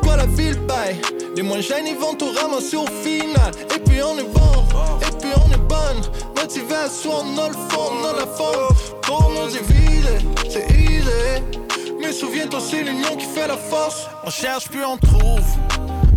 quoi 0.02 0.16
la 0.16 0.26
ville 0.28 0.58
baille. 0.66 0.96
Les 1.36 1.44
moins 1.44 1.60
jeunes, 1.60 1.88
ils 1.88 1.98
vont 1.98 2.16
tout 2.16 2.32
ramasser 2.40 2.78
au 2.78 2.86
final. 3.04 3.52
Et 3.76 3.80
puis 3.80 4.02
on 4.02 4.18
est 4.18 4.24
bon, 4.24 4.64
et 5.02 5.18
puis 5.20 5.30
on 5.36 5.52
est 5.52 5.68
bonne. 5.68 6.02
Motivation, 6.38 7.12
on 7.12 7.38
a 7.38 7.50
le 7.50 7.54
fond, 7.54 7.92
on 7.92 8.06
a 8.06 8.14
la 8.14 8.28
forme. 8.28 8.76
Pour 9.02 9.30
nous 9.30 9.48
diviser, 9.48 10.20
c'est 10.50 10.72
easy. 10.72 11.44
Mais 12.00 12.14
souviens-toi, 12.14 12.62
c'est 12.62 12.84
l'union 12.84 13.18
qui 13.18 13.26
fait 13.26 13.48
la 13.48 13.58
force. 13.58 14.08
On 14.24 14.30
cherche 14.30 14.70
puis 14.70 14.80
on 14.86 14.98
trouve. 14.98 15.44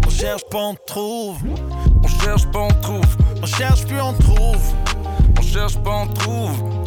On 0.06 0.10
cherche 0.10 0.44
pas, 0.48 0.58
on 0.58 0.76
trouve. 0.86 1.38
On 2.04 2.08
cherche 2.22 2.46
pas, 2.52 2.60
on 2.60 2.80
trouve. 2.80 3.16
On 3.42 3.46
cherche 3.46 3.84
puis 3.84 4.00
on 4.00 4.12
trouve. 4.12 4.62
On 5.38 5.42
cherche 5.42 5.76
pas, 5.78 5.90
on 5.90 6.06
trouve. 6.06 6.79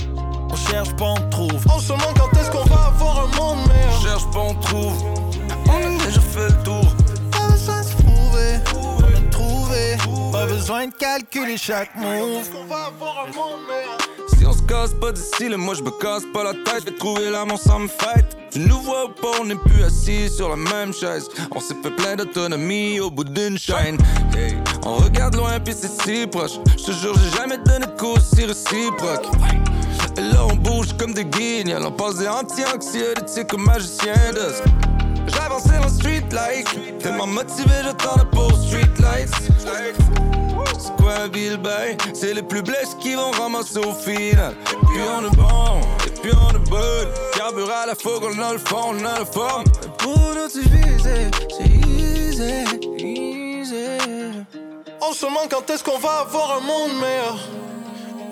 On 0.54 0.56
cherche 0.56 0.94
pas, 0.98 1.06
on 1.06 1.30
trouve. 1.32 1.66
On 1.68 1.80
se 1.80 1.88
demande 1.88 2.14
quand 2.16 2.40
est-ce 2.40 2.52
qu'on 2.52 2.64
va 2.66 2.86
avoir 2.86 3.24
un 3.24 3.38
monde 3.40 3.68
meilleur? 3.68 3.98
On 3.98 4.04
cherche 4.04 4.32
pas, 4.32 4.40
on 4.40 4.54
trouve. 4.54 5.04
On 5.68 6.00
a 6.00 6.06
déjà 6.06 6.22
fait 6.22 6.48
le 6.48 6.64
tour. 6.64 6.86
Pas 7.32 7.48
besoin 7.50 7.82
de 7.82 7.86
se 7.88 7.96
prouver, 7.96 8.60
on 8.76 9.00
a 9.00 9.32
trouvé. 9.32 9.98
Pas 10.32 10.46
besoin 10.46 10.86
de 10.86 10.94
calculer 10.94 11.58
chaque 11.58 11.96
move. 11.96 12.48
On 12.56 12.66
va 12.66 12.86
avoir 12.86 13.26
un 13.26 13.36
monde 13.36 13.62
meilleur? 13.68 13.98
Si 14.38 14.46
on 14.46 14.54
se 14.54 14.62
casse 14.62 14.94
pas 14.94 15.12
d'ici, 15.12 15.50
là, 15.50 15.58
moi 15.58 15.74
je 15.74 15.82
me 15.82 15.90
casse 15.90 16.22
pas 16.32 16.44
la 16.44 16.54
tête. 16.54 16.84
Je 16.86 16.92
vais 16.92 16.98
trouver 16.98 17.32
l'amour 17.32 17.58
sans 17.58 17.80
me 17.80 17.88
fight. 17.88 18.38
Tu 18.52 18.60
nous 18.60 18.80
vois 18.82 19.06
ou 19.06 19.10
pas, 19.10 19.40
on 19.42 19.46
n'est 19.46 19.56
plus 19.56 19.84
assis 19.84 20.30
sur 20.30 20.50
la 20.50 20.56
même 20.56 20.94
chaise. 20.94 21.30
On 21.50 21.60
s'est 21.60 21.78
fait 21.82 21.96
plein 21.96 22.16
d'autonomie 22.16 23.00
au 23.00 23.10
bout 23.10 23.24
d'une 23.24 23.58
chaîne. 23.58 23.98
Hey, 24.38 24.56
on 24.86 24.98
regarde 24.98 25.34
loin 25.34 25.60
puis 25.60 25.74
c'est 25.76 25.90
si 26.04 26.28
proche. 26.28 26.60
Je 26.78 26.84
te 26.84 26.92
jure, 26.92 27.16
j'ai 27.18 27.38
jamais 27.40 27.58
donné 27.58 27.88
de 27.88 28.00
cours 28.00 28.20
si 28.22 28.46
réciproque. 28.46 29.26
Et 30.18 30.22
là, 30.22 30.46
on 30.50 30.56
bouge 30.56 30.94
comme 30.98 31.14
des 31.14 31.26
guignols. 31.26 31.86
On 31.86 31.92
passe 31.92 32.16
des 32.16 32.28
anti-anxiolytiques 32.28 33.48
comme 33.48 33.66
magicien 33.66 34.14
d'os. 34.34 34.62
J'avance 35.28 35.64
dans 35.66 35.90
street 35.90 36.26
like. 36.32 37.00
Tellement 37.00 37.28
motivé, 37.28 37.72
j'attends 37.84 38.18
la 38.18 38.26
pause 38.26 38.68
street 38.68 38.92
lights. 39.00 39.34
C'est 40.78 40.98
quoi? 40.98 41.14
C'est 42.14 42.34
les 42.34 42.42
plus 42.42 42.62
blesses 42.62 42.96
qui 43.00 43.16
vont 43.16 43.32
ramasser 43.32 43.80
au 43.80 43.94
final. 43.94 44.54
Et 44.72 44.76
puis 44.86 45.02
on 45.18 45.26
est 45.26 45.36
bon, 45.36 45.82
et 46.06 46.10
puis 46.22 46.32
on 46.34 46.50
est 46.56 46.70
bon. 46.70 46.78
Carbure 47.36 47.72
à 47.72 47.86
la 47.86 47.96
fougue, 47.96 48.24
on 48.24 48.40
a 48.42 48.54
le 48.54 48.60
fond, 48.60 48.92
on 48.92 49.00
a 49.06 49.20
la 49.20 49.26
forme. 49.26 49.66
Pour 49.98 50.18
nous 50.18 50.50
c'est 50.50 50.62
easy, 51.66 52.66
easy. 52.98 53.86
On 55.02 55.14
se 55.14 55.26
demande 55.26 55.50
quand 55.50 55.70
est-ce 55.70 55.84
qu'on 55.84 56.00
va 56.00 56.22
avoir 56.22 56.58
un 56.58 56.62
monde 56.62 56.94
meilleur? 57.00 57.38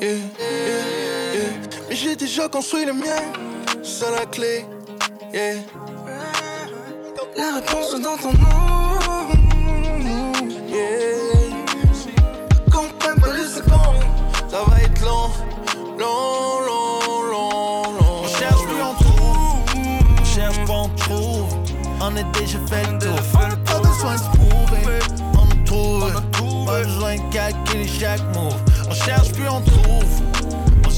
Yeah. 0.01 0.60
Mais 1.91 1.97
j'ai 1.97 2.15
déjà 2.15 2.47
construit 2.47 2.85
le 2.85 2.93
mien. 2.93 3.21
C'est 3.83 4.09
la 4.11 4.25
clé. 4.25 4.65
Yeah. 5.33 5.55
La 7.35 7.55
réponse 7.55 7.99
dans 7.99 8.15
ton 8.15 8.31
nom. 8.31 9.27
Yeah. 10.69 11.51
Comprends 12.71 13.19
pas 13.19 13.33
les 13.33 13.43
secondes. 13.43 14.05
Ça 14.49 14.63
va 14.67 14.81
être 14.81 15.01
long, 15.01 15.31
long, 15.99 16.61
long, 16.65 17.29
long, 17.29 17.83
long. 17.99 18.23
On 18.23 18.27
cherche 18.39 18.63
puis 18.63 18.81
on 18.81 18.93
trouve. 19.03 19.37
On 20.21 20.23
cherche 20.23 20.55
puis 20.55 20.73
on 20.73 20.87
trouve. 20.95 21.57
On 21.99 22.15
est 22.15 22.39
déjà 22.39 22.59
fait 22.69 22.89
le 22.89 22.99
tour. 22.99 23.19
Pas 23.65 23.79
besoin 23.79 24.13
de 24.13 24.17
se 24.17 24.29
prouver. 24.37 24.99
On 25.33 25.43
nous 25.43 25.63
trouve. 25.65 26.13
Pas 26.65 26.83
besoin 26.83 27.15
de 27.17 27.33
calculer 27.33 27.85
chaque 27.85 28.23
move. 28.33 28.70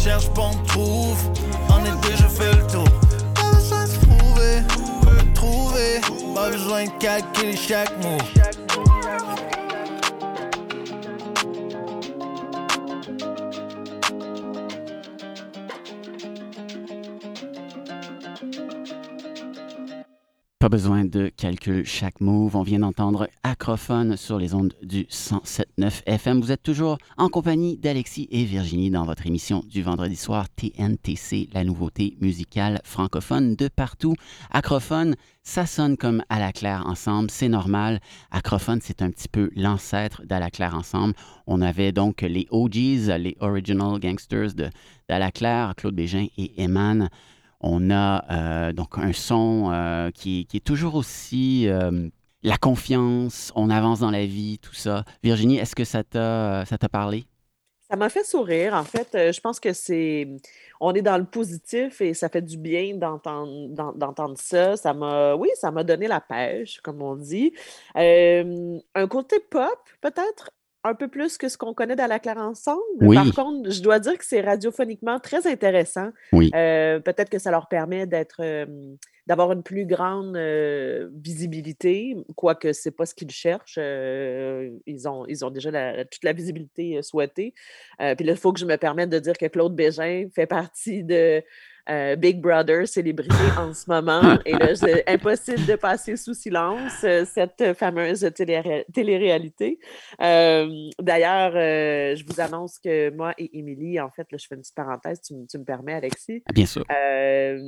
Cherche 0.04 0.30
puis 0.30 0.44
on 0.44 0.64
trouve. 0.66 1.18
On 1.70 1.86
est 1.86 2.10
déjà 2.10 2.28
fait 2.28 2.54
le 2.54 2.68
tour. 2.68 2.88
Pas 3.36 3.56
besoin 3.56 3.84
de 3.84 3.90
se 3.90 4.00
prouver. 4.06 4.64
Trouver. 5.34 6.02
Pas 6.36 6.50
besoin 6.50 6.86
de 6.86 6.92
calculer 7.00 7.56
chaque 7.56 7.92
move. 8.04 8.63
Pas 20.64 20.70
besoin 20.70 21.04
de 21.04 21.28
calcul 21.28 21.86
chaque 21.86 22.22
move. 22.22 22.56
On 22.56 22.64
vient 22.64 22.80
d'entendre 22.80 23.28
Acrophone 23.44 24.16
sur 24.16 24.40
les 24.40 24.54
ondes 24.54 24.74
du 24.82 25.04
107.9 25.04 26.04
FM. 26.06 26.40
Vous 26.40 26.54
êtes 26.54 26.64
toujours 26.64 27.00
en 27.18 27.28
compagnie 27.28 27.76
d'Alexis 27.76 28.30
et 28.32 28.46
Virginie 28.46 28.90
dans 28.90 29.04
votre 29.04 29.28
émission 29.28 29.62
du 29.68 29.82
vendredi 29.82 30.16
soir 30.16 30.48
TNTC, 30.56 31.50
la 31.52 31.66
nouveauté 31.66 32.16
musicale 32.22 32.80
francophone 32.86 33.58
de 33.58 33.68
partout. 33.68 34.16
Acrophone, 34.52 35.18
ça 35.42 35.66
sonne 35.66 35.98
comme 35.98 36.24
à 36.30 36.40
la 36.40 36.54
claire 36.54 36.88
ensemble, 36.88 37.30
c'est 37.30 37.50
normal. 37.50 38.00
Acrophone, 38.32 38.80
c'est 38.82 39.02
un 39.02 39.12
petit 39.12 39.28
peu 39.28 39.50
l'ancêtre 39.58 40.24
d'à 40.24 40.40
la 40.40 40.50
claire 40.50 40.76
ensemble. 40.76 41.14
On 41.46 41.62
avait 41.62 41.92
donc 41.92 42.22
les 42.22 42.48
OGs, 42.52 43.10
les 43.20 43.36
Original 43.42 44.00
Gangsters 44.00 44.54
de 44.54 44.70
la 45.10 45.30
claire, 45.30 45.74
Claude 45.76 45.96
Bégin 45.96 46.28
et 46.38 46.64
Eman. 46.64 47.10
On 47.64 47.90
a 47.92 48.26
euh, 48.30 48.74
donc 48.74 48.98
un 48.98 49.14
son 49.14 49.72
euh, 49.72 50.12
qui, 50.12 50.46
est 50.54 50.64
toujours 50.64 50.96
aussi 50.96 51.68
euh, 51.70 52.10
la 52.44 52.58
confiance, 52.58 53.54
on 53.56 53.70
avance 53.70 54.02
dans 54.02 54.12
la 54.12 54.26
vie, 54.26 54.60
tout 54.60 54.74
ça. 54.74 55.06
Virginie, 55.24 55.58
est-ce 55.58 55.74
que 55.74 55.86
ça 55.86 56.04
t'a 56.04 56.90
parlé? 56.92 57.26
Ça 57.90 57.96
m'a 57.96 58.10
fait 58.10 58.26
sourire, 58.26 58.74
en 58.74 58.84
fait. 58.84 59.10
Je 59.14 59.40
pense 59.40 59.60
que 59.60 59.72
c'est. 59.72 60.28
On 60.82 60.94
est 60.94 61.02
dans 61.02 61.18
le 61.18 61.26
positif 61.26 62.02
et 62.02 62.14
ça 62.14 62.28
fait 62.28 62.42
du 62.42 62.58
bien 62.58 62.96
d'entendre 62.98 63.70
d'en- 63.70 63.94
d'entendre 63.94 64.38
ça. 64.38 64.76
Ça 64.76 64.94
m'a. 64.94 65.36
Oui, 65.36 65.50
ça 65.56 65.72
m'a 65.72 65.84
donné 65.84 66.08
la 66.08 66.20
pêche, 66.20 66.82
comme 66.82 67.02
on 67.02 67.16
dit. 67.16 67.54
Un 67.96 69.08
côté 69.08 69.40
pop, 69.40 69.80
peut-être? 70.02 70.50
Un 70.84 70.96
peu 70.96 71.08
plus 71.08 71.38
que 71.38 71.48
ce 71.50 71.58
qu'on 71.58 71.74
connaît 71.74 71.96
dans 71.96 72.08
la 72.08 72.20
Claire 72.20 72.38
ensemble. 72.38 72.82
Oui. 73.02 73.16
Par 73.16 73.32
contre, 73.34 73.72
je 73.72 73.82
dois 73.82 74.00
dire 74.00 74.18
que 74.18 74.26
c'est 74.26 74.42
radiophoniquement 74.42 75.20
très 75.20 75.48
intéressant. 75.48 76.10
Oui. 76.34 76.52
Euh, 76.56 77.00
peut-être 77.00 77.30
que 77.30 77.40
ça 77.40 77.52
leur 77.52 77.68
permet 77.68 78.06
d'être. 78.06 78.42
euh, 78.42 78.66
d'avoir 79.26 79.54
une 79.54 79.64
plus 79.64 79.86
grande 79.86 80.36
euh, 80.36 81.08
visibilité, 81.14 82.14
quoique 82.36 82.74
c'est 82.74 82.92
pas 82.92 83.06
ce 83.06 83.16
qu'ils 83.16 83.32
cherchent. 83.32 83.78
ils, 83.78 85.08
ont, 85.08 85.26
ils 85.30 85.46
ont 85.46 85.50
déjà 85.50 85.72
la- 85.72 86.04
toute 86.04 86.26
la 86.26 86.34
visibilité 86.34 87.02
souhaitée. 87.02 87.54
Puis 88.00 88.26
là, 88.26 88.34
il 88.34 88.38
faut 88.38 88.52
que 88.52 88.60
je 88.60 88.66
me 88.66 88.76
permette 88.76 89.10
de 89.10 89.20
dire 89.20 89.38
que 89.38 89.46
Claude 89.46 89.76
Bégin 89.76 90.28
fait 90.36 90.46
partie 90.46 91.06
de 91.06 91.42
euh, 91.90 92.16
Big 92.16 92.40
Brother, 92.42 92.88
célébrité 92.88 93.34
en 93.58 93.74
ce 93.74 93.90
moment. 93.90 94.22
Et 94.46 94.54
là, 94.54 94.76
c'est 94.76 95.08
impossible 95.10 95.66
de 95.66 95.76
passer 95.76 96.16
sous 96.18 96.34
silence 96.34 97.04
euh, 97.04 97.26
cette 97.26 97.74
fameuse 97.74 98.22
télé- 98.36 98.86
télé-réalité. 98.94 99.80
Euh, 100.22 100.68
D'ailleurs, 101.00 101.52
je 101.54 102.24
vous 102.26 102.40
annonce 102.40 102.80
que 102.80 103.10
moi 103.12 103.34
et 103.38 103.58
Émilie, 103.58 104.00
en 104.00 104.10
fait, 104.10 104.32
là, 104.32 104.38
je 104.38 104.48
fais 104.48 104.56
une 104.56 104.62
petite 104.62 104.76
parenthèse, 104.76 105.22
tu, 105.22 105.34
me- 105.36 105.46
tu 105.46 105.58
me 105.58 105.64
permets, 105.66 105.94
Alexis. 105.94 106.44
Bien 106.54 106.66
sûr. 106.66 106.86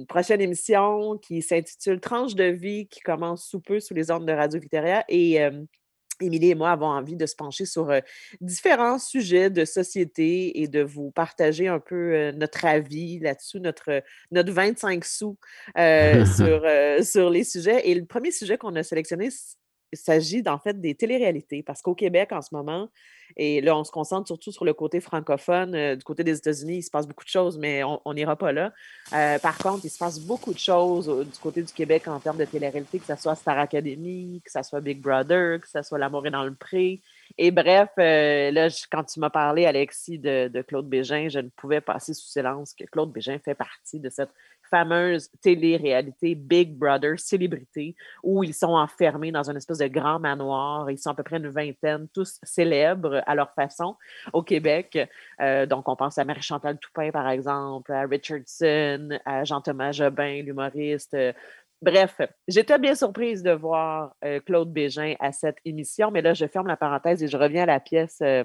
Prochaine 0.07 0.41
émission 0.41 1.17
qui 1.17 1.41
s'intitule 1.41 2.00
Tranche 2.00 2.36
de 2.36 2.45
vie 2.45 2.88
qui 2.88 3.00
commence 3.01 3.45
sous 3.45 3.60
peu 3.60 3.79
sous 3.79 3.93
les 3.93 4.12
ordres 4.12 4.25
de 4.25 4.34
Radio 4.34 4.60
Victoria. 4.60 5.03
Et 5.10 5.39
Émilie 6.22 6.51
et 6.51 6.55
moi 6.55 6.72
avons 6.72 6.88
envie 6.88 7.15
de 7.15 7.25
se 7.25 7.36
pencher 7.36 7.65
sur 7.65 7.89
euh, 7.89 8.00
différents 8.41 9.00
sujets 9.00 9.50
de 9.50 9.65
société 9.65 10.62
et 10.62 10.67
de 10.67 10.81
vous 10.81 11.12
partager 11.12 11.67
un 11.67 11.79
peu 11.79 12.13
euh, 12.13 12.31
notre 12.31 12.65
avis 12.65 13.19
là-dessus, 13.19 13.60
notre, 13.60 14.03
notre 14.31 14.51
25 14.51 15.03
sous 15.03 15.38
euh, 15.77 16.25
sur, 16.38 16.62
euh, 16.65 17.01
sur 17.01 17.29
les 17.29 17.43
sujets. 17.43 17.89
Et 17.89 17.95
le 17.95 18.05
premier 18.05 18.31
sujet 18.31 18.57
qu'on 18.57 18.75
a 18.75 18.84
sélectionné, 18.84 19.29
il 19.92 19.98
s'agit 19.98 20.44
en 20.48 20.58
fait 20.58 20.80
des 20.80 20.96
téléréalités, 20.96 21.63
parce 21.63 21.82
qu'au 21.82 21.96
Québec 21.96 22.32
en 22.32 22.42
ce 22.42 22.54
moment, 22.54 22.89
et 23.38 23.62
là 23.62 23.77
on 23.77 23.84
se 23.84 23.92
concentre 23.92 24.27
surtout 24.27 24.51
sur 24.51 24.65
le 24.65 24.74
côté 24.74 25.00
francophone, 25.00 25.75
euh, 25.75 25.96
du 25.96 26.04
côté 26.04 26.24
des 26.24 26.38
États-Unis, 26.38 26.77
il 26.77 26.84
se 26.84 26.92
passe 26.92 27.08
beaucoup 27.08 27.24
de 27.24 27.30
choses, 27.30 27.58
mais 27.58 27.84
on 27.84 28.13
n'ira 28.13 28.36
pas 28.36 28.51
là. 28.51 28.74
Euh, 29.13 29.39
par 29.39 29.58
contre, 29.58 29.86
il 29.86 29.89
se 29.89 29.98
passe 29.98 30.20
beaucoup 30.20 30.54
de 30.54 30.60
choses 30.60 31.10
euh, 31.10 31.24
du 31.24 31.38
côté 31.39 31.62
du 31.62 31.72
Québec 31.72 32.08
en 32.08 32.20
termes 32.20 32.38
de 32.38 32.46
télé-réalité, 32.46 33.00
que 33.00 33.06
ce 33.06 33.15
soit 33.15 33.36
Star 33.36 33.58
Academy, 33.58 34.42
que 34.44 34.51
ce 34.51 34.62
soit 34.63 34.82
Big 34.82 35.00
Brother, 35.01 35.60
que 35.60 35.68
ce 35.68 35.82
soit 35.82 35.98
L'amour 35.98 36.27
est 36.27 36.32
dans 36.32 36.44
le 36.44 36.56
pré. 36.56 37.01
Et 37.38 37.51
bref, 37.51 37.89
là, 37.98 38.68
quand 38.92 39.04
tu 39.04 39.20
m'as 39.20 39.30
parlé, 39.30 39.65
Alexis, 39.65 40.20
de, 40.20 40.48
de 40.48 40.62
Claude 40.62 40.88
Bégin, 40.88 41.27
je 41.30 41.39
ne 41.39 41.50
pouvais 41.50 41.82
passer 41.82 42.13
sous 42.13 42.27
silence 42.27 42.74
que 42.74 42.86
Claude 42.86 43.12
Bégin 43.12 43.39
fait 43.39 43.56
partie 43.56 44.00
de 44.00 44.10
cette 44.10 44.30
fameuse 44.69 45.29
télé-réalité 45.41 46.36
Big 46.36 46.75
Brother 46.77 47.19
célébrité 47.19 47.95
où 48.24 48.43
ils 48.43 48.53
sont 48.53 48.74
enfermés 48.74 49.31
dans 49.31 49.50
une 49.50 49.57
espèce 49.57 49.79
de 49.79 49.88
grand 49.88 50.19
manoir. 50.19 50.89
Ils 50.91 50.98
sont 50.98 51.12
à 51.12 51.15
peu 51.15 51.24
près 51.24 51.38
une 51.38 51.50
vingtaine, 51.50 52.07
tous 52.13 52.39
célèbres 52.43 53.22
à 53.25 53.36
leur 53.36 53.51
façon 53.53 53.95
au 54.34 54.41
Québec. 54.41 54.98
Euh, 55.41 55.65
donc, 55.65 55.88
on 55.88 55.95
pense 55.95 56.17
à 56.17 56.25
Marie-Chantal 56.25 56.77
Toupin, 56.77 57.12
par 57.12 57.29
exemple, 57.29 57.91
à 57.91 58.05
Richardson, 58.05 59.19
à 59.25 59.43
Jean-Thomas 59.43 59.91
Jobin, 59.91 60.41
l'humoriste. 60.41 61.15
Bref, 61.81 62.19
j'étais 62.48 62.79
bien 62.79 62.95
surprise 62.95 63.43
de 63.43 63.51
voir 63.51 64.15
euh, 64.24 64.39
Claude 64.39 64.72
Bégin 64.72 65.13
à 65.19 65.31
cette 65.31 65.57
émission, 65.65 66.10
mais 66.10 66.22
là, 66.22 66.34
je 66.34 66.48
ferme 66.48 66.67
la 66.67 66.77
parenthèse 66.77 67.22
et 67.22 67.27
je 67.27 67.38
reviens 67.38 67.63
à 67.63 67.67
la 67.67 67.79
pièce 67.79 68.19
euh, 68.22 68.43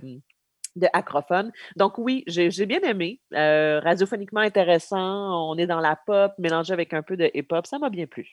de 0.77 0.87
Acrophone. 0.93 1.53
Donc 1.77 1.99
oui, 1.99 2.25
j'ai 2.27 2.67
bien 2.67 2.81
aimé. 2.81 3.21
Euh, 3.35 3.81
radiophoniquement 3.81 4.41
intéressant, 4.41 5.51
on 5.51 5.57
est 5.57 5.67
dans 5.67 5.81
la 5.81 5.97
pop, 5.97 6.33
mélangé 6.39 6.73
avec 6.73 6.95
un 6.95 7.03
peu 7.03 7.17
de 7.17 7.31
hip-hop, 7.35 7.67
ça 7.67 7.79
m'a 7.79 7.91
bien 7.91 8.07
plu. 8.07 8.29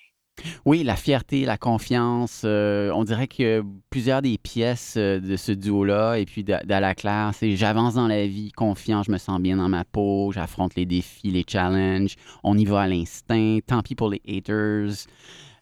Oui, 0.65 0.83
la 0.83 0.95
fierté, 0.95 1.45
la 1.45 1.57
confiance. 1.57 2.43
euh, 2.45 2.91
on 2.93 3.03
dirait 3.03 3.27
que 3.27 3.63
plusieurs 3.89 4.21
des 4.21 4.37
pièces 4.37 4.93
euh, 4.95 5.19
de 5.19 5.35
ce 5.35 5.51
duo-là, 5.51 6.17
et 6.17 6.25
puis 6.25 6.43
de- 6.43 6.63
d'À 6.63 6.79
la 6.79 6.93
Claire, 6.93 7.31
c'est 7.33 7.55
j'avance 7.55 7.95
dans 7.95 8.07
la 8.07 8.27
vie, 8.27 8.51
confiant, 8.51 9.01
je 9.01 9.11
me 9.11 9.17
sens 9.17 9.39
bien 9.39 9.57
dans 9.57 9.67
ma 9.67 9.83
peau, 9.83 10.31
j'affronte 10.31 10.75
les 10.75 10.85
défis, 10.85 11.31
les 11.31 11.43
challenges, 11.47 12.15
on 12.43 12.55
y 12.55 12.65
va 12.65 12.81
à 12.81 12.87
l'instinct. 12.87 13.57
Tant 13.65 13.81
pis 13.81 13.95
pour 13.95 14.09
les 14.11 14.21
haters, 14.27 15.07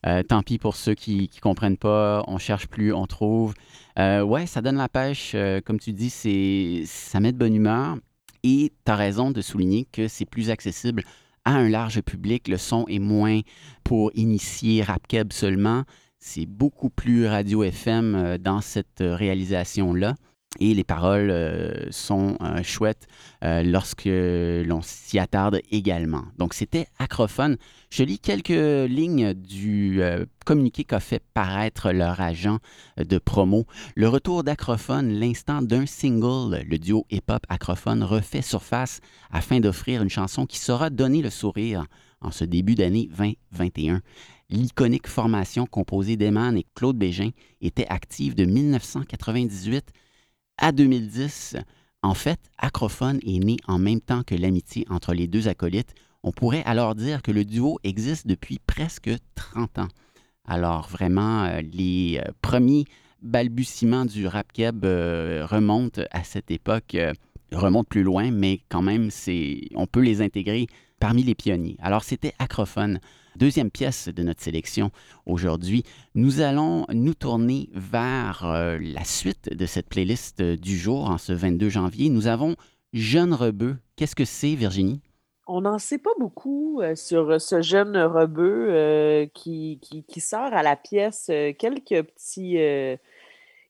euh, 0.06 0.22
tant 0.24 0.44
pis 0.44 0.58
pour 0.58 0.76
ceux 0.76 0.94
qui 0.94 1.30
ne 1.36 1.40
comprennent 1.42 1.78
pas, 1.78 2.24
on 2.28 2.38
cherche 2.38 2.68
plus, 2.68 2.94
on 2.94 3.08
trouve. 3.08 3.54
Euh, 3.98 4.22
ouais, 4.22 4.46
ça 4.46 4.62
donne 4.62 4.78
la 4.78 4.90
pêche. 4.90 5.32
euh, 5.36 5.62
comme 5.62 5.80
tu 5.80 5.94
dis, 5.94 6.10
c'est 6.10 6.84
ça 6.86 7.20
met 7.20 7.32
de 7.32 7.38
bonne 7.38 7.56
humeur. 7.56 7.98
Et 8.44 8.72
tu 8.86 8.92
as 8.92 8.96
raison 8.96 9.32
de 9.32 9.42
souligner 9.42 9.88
que 9.92 10.08
c'est 10.08 10.26
plus 10.26 10.52
accessible 10.52 11.04
à 11.46 11.54
un 11.54 11.70
large 11.70 12.02
public. 12.02 12.48
Le 12.48 12.58
son 12.58 12.86
est 12.88 13.00
moins 13.00 13.42
pour 13.84 14.12
initier 14.14 14.84
Rapkeb 14.84 15.34
seulement. 15.34 15.84
C'est 16.20 16.46
beaucoup 16.46 16.90
plus 16.90 17.28
radio 17.28 17.64
FM 17.64 18.38
dans 18.40 18.62
cette 18.62 19.00
réalisation-là. 19.00 20.16
Et 20.60 20.74
les 20.74 20.84
paroles 20.84 21.32
euh, 21.32 21.92
sont 21.92 22.38
euh, 22.42 22.64
chouettes 22.64 23.08
euh, 23.44 23.64
lorsque 23.64 24.06
l'on 24.06 24.82
s'y 24.82 25.20
attarde 25.20 25.60
également. 25.72 26.24
Donc, 26.38 26.54
c'était 26.54 26.88
Acrophone. 27.00 27.58
Je 27.90 28.04
lis 28.04 28.20
quelques 28.20 28.50
lignes 28.50 29.34
du 29.34 30.02
communiqué 30.46 30.84
qu'a 30.84 31.00
fait 31.00 31.24
paraître 31.34 31.92
leur 31.92 32.20
agent 32.20 32.60
de 32.98 33.18
promo. 33.18 33.66
Le 33.96 34.10
retour 34.10 34.44
d'Acrophone, 34.44 35.14
l'instant 35.14 35.62
d'un 35.62 35.86
single, 35.86 36.62
le 36.68 36.78
duo 36.78 37.06
hip-hop 37.10 37.46
Acrophone 37.48 38.04
refait 38.04 38.42
surface 38.42 39.00
afin 39.32 39.60
d'offrir 39.60 40.02
une 40.02 40.10
chanson 40.10 40.46
qui 40.46 40.60
saura 40.60 40.90
donner 40.90 41.22
le 41.22 41.30
sourire 41.30 41.86
en 42.22 42.32
ce 42.32 42.44
début 42.44 42.76
d'année 42.76 43.10
2021. 43.18 44.02
L'iconique 44.50 45.08
formation 45.08 45.66
composée 45.66 46.18
d'Eman 46.18 46.58
et 46.58 46.66
Claude 46.76 46.98
Bégin 46.98 47.30
était 47.62 47.88
active 47.88 48.36
de 48.36 48.46
1998 48.46 49.92
à 50.58 50.72
2010. 50.72 51.58
En 52.02 52.14
fait, 52.14 52.40
Acrophone 52.58 53.20
est 53.26 53.40
né 53.40 53.58
en 53.68 53.80
même 53.80 54.02
temps 54.02 54.24
que 54.24 54.36
l'amitié 54.36 54.86
entre 54.90 55.14
les 55.14 55.28
deux 55.28 55.48
acolytes. 55.48 55.94
On 56.24 56.32
pourrait 56.32 56.64
alors 56.66 56.96
dire 56.96 57.22
que 57.22 57.32
le 57.32 57.46
duo 57.46 57.80
existe 57.84 58.28
depuis 58.28 58.60
presque 58.66 59.12
30 59.36 59.80
ans. 59.80 59.88
Alors 60.48 60.88
vraiment, 60.88 61.46
euh, 61.46 61.62
les 61.62 62.20
euh, 62.20 62.32
premiers 62.42 62.86
balbutiements 63.22 64.06
du 64.06 64.28
rap 64.28 64.52
keb 64.54 64.86
euh, 64.86 65.46
remontent 65.50 66.02
à 66.12 66.24
cette 66.24 66.52
époque, 66.52 66.96
remontent 67.52 67.88
plus 67.90 68.04
loin, 68.04 68.30
mais 68.32 68.60
quand 68.70 68.84
même, 68.84 69.10
on 69.76 69.88
peut 69.88 70.02
les 70.02 70.22
intégrer 70.22 70.68
parmi 71.00 71.24
les 71.24 71.36
pionniers. 71.36 71.78
Alors 71.80 72.04
c'était 72.04 72.34
Acrophone, 72.38 73.00
deuxième 73.38 73.72
pièce 73.72 74.08
de 74.08 74.24
notre 74.24 74.42
sélection 74.42 74.92
aujourd'hui. 75.26 75.84
Nous 76.14 76.42
allons 76.42 76.86
nous 76.94 77.14
tourner 77.14 77.70
vers 77.74 78.46
euh, 78.46 78.78
la 78.82 79.04
suite 79.04 79.54
de 79.54 79.66
cette 79.66 79.90
playlist 79.90 80.42
euh, 80.42 80.56
du 80.56 80.78
jour 80.78 81.10
en 81.10 81.18
ce 81.18 81.34
22 81.34 81.70
janvier. 81.70 82.10
Nous 82.10 82.28
avons 82.28 82.56
Jeune 82.94 83.34
Rebeu. 83.34 83.78
Qu'est-ce 83.96 84.16
que 84.16 84.26
c'est, 84.26 84.56
Virginie? 84.56 85.02
On 85.48 85.62
n'en 85.62 85.78
sait 85.78 86.00
pas 86.00 86.14
beaucoup 86.20 86.82
euh, 86.82 86.96
sur 86.96 87.40
ce 87.40 87.62
jeune 87.62 87.98
rebeu 87.98 89.30
qui, 89.34 89.80
sort 90.18 90.54
à 90.54 90.64
la 90.64 90.76
pièce 90.76 91.30
quelques 91.60 92.04
petits. 92.04 92.58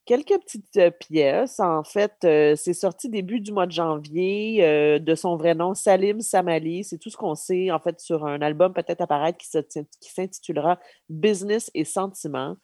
Quelques 0.06 0.40
petites 0.40 0.78
euh, 0.78 0.92
pièces. 0.92 1.60
En 1.60 1.84
fait, 1.84 2.14
euh, 2.26 2.56
c'est 2.56 2.76
sorti 2.76 3.10
début 3.10 3.40
du 3.40 3.52
mois 3.52 3.66
de 3.66 3.72
janvier 3.72 4.64
euh, 4.64 5.00
de 5.00 5.16
son 5.16 5.36
vrai 5.36 5.56
nom, 5.56 5.74
Salim 5.74 6.22
Samali. 6.22 6.84
C'est 6.84 7.00
tout 7.00 7.10
ce 7.10 7.18
qu'on 7.18 7.34
sait, 7.34 7.72
en 7.72 7.80
fait, 7.80 8.00
sur 8.00 8.26
un 8.26 8.40
album 8.42 8.72
peut-être 8.74 9.02
apparaître 9.02 9.40
qui 9.40 9.48
s'intitulera 10.10 10.80
Business 11.10 11.72
et 11.74 11.86
Sentiments. 11.86 12.56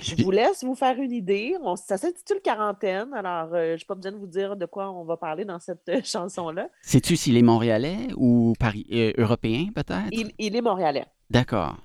Je 0.00 0.22
vous 0.22 0.30
laisse 0.30 0.62
vous 0.62 0.74
faire 0.74 0.98
une 0.98 1.12
idée. 1.12 1.56
On- 1.62 1.76
ça 1.76 1.96
s'intitule 1.98 2.40
Quarantaine. 2.42 3.12
Alors, 3.14 3.48
je 3.52 3.72
n'ai 3.72 3.84
pas 3.86 3.94
besoin 3.94 4.12
de 4.12 4.18
vous 4.18 4.26
dire 4.26 4.56
de 4.56 4.66
quoi 4.66 4.90
on 4.90 5.04
va 5.04 5.16
parler 5.16 5.44
dans 5.44 5.58
cette 5.58 6.04
chanson-là. 6.06 6.68
Sais-tu 6.82 7.16
s'il 7.16 7.36
est 7.36 7.42
montréalais 7.42 8.08
ou 8.16 8.54
Paris, 8.58 8.86
européen, 9.18 9.66
peut-être? 9.74 10.08
Il, 10.12 10.32
il 10.38 10.54
est 10.56 10.60
montréalais. 10.62 11.06
D'accord. 11.30 11.76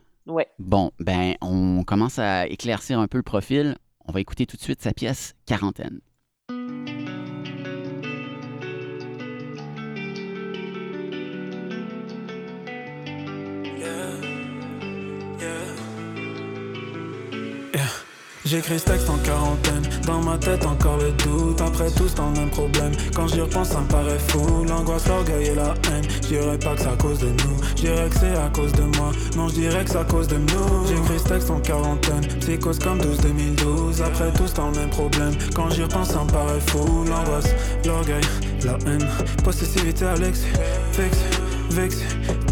Bon, 0.59 0.91
ben, 0.99 1.35
on 1.41 1.83
commence 1.83 2.19
à 2.19 2.47
éclaircir 2.47 2.99
un 2.99 3.07
peu 3.07 3.17
le 3.17 3.23
profil. 3.23 3.75
On 4.05 4.11
va 4.11 4.19
écouter 4.19 4.45
tout 4.45 4.57
de 4.57 4.61
suite 4.61 4.81
sa 4.81 4.93
pièce 4.93 5.35
Quarantaine. 5.45 6.01
J'écris 18.51 18.79
ce 18.79 18.83
texte 18.83 19.09
en 19.09 19.17
quarantaine, 19.19 19.81
dans 20.05 20.19
ma 20.19 20.37
tête 20.37 20.65
encore 20.65 20.97
le 20.97 21.13
doute. 21.23 21.61
Après 21.61 21.89
tout, 21.89 22.09
c'est 22.09 22.19
un 22.19 22.31
même 22.31 22.49
problème. 22.49 22.91
Quand 23.15 23.25
j'y 23.25 23.39
repense, 23.39 23.69
ça 23.69 23.79
me 23.79 23.87
paraît 23.87 24.19
fou. 24.27 24.65
L'angoisse, 24.67 25.07
l'orgueil 25.07 25.47
et 25.47 25.55
la 25.55 25.73
haine. 25.87 26.03
J'irais 26.27 26.57
pas 26.57 26.75
que 26.75 26.81
c'est 26.81 26.89
à 26.89 26.97
cause 26.97 27.19
de 27.19 27.27
nous. 27.27 27.57
J'irais 27.77 28.09
que 28.09 28.15
c'est 28.19 28.35
à 28.35 28.49
cause 28.53 28.73
de 28.73 28.81
moi. 28.97 29.13
Non, 29.37 29.47
je 29.47 29.53
dirais 29.53 29.85
que 29.85 29.91
c'est 29.91 29.99
à 29.99 30.03
cause 30.03 30.27
de 30.27 30.35
nous. 30.35 30.85
J'écris 30.85 31.19
ce 31.19 31.29
texte 31.29 31.49
en 31.49 31.61
quarantaine, 31.61 32.27
psychose 32.41 32.79
comme 32.79 32.99
12-2012. 32.99 34.03
Après 34.03 34.33
tout, 34.33 34.47
c'est 34.47 34.59
un 34.59 34.71
même 34.71 34.89
problème. 34.89 35.33
Quand 35.55 35.69
j'y 35.69 35.83
repense, 35.83 36.09
ça 36.09 36.21
me 36.21 36.29
paraît 36.29 36.59
fou. 36.67 37.05
L'angoisse, 37.07 37.55
l'orgueil, 37.85 38.23
la 38.65 38.73
haine. 38.85 39.07
Possessivité, 39.45 40.03
Alex, 40.03 40.41
fixe. 40.91 41.19
Vex, 41.71 41.99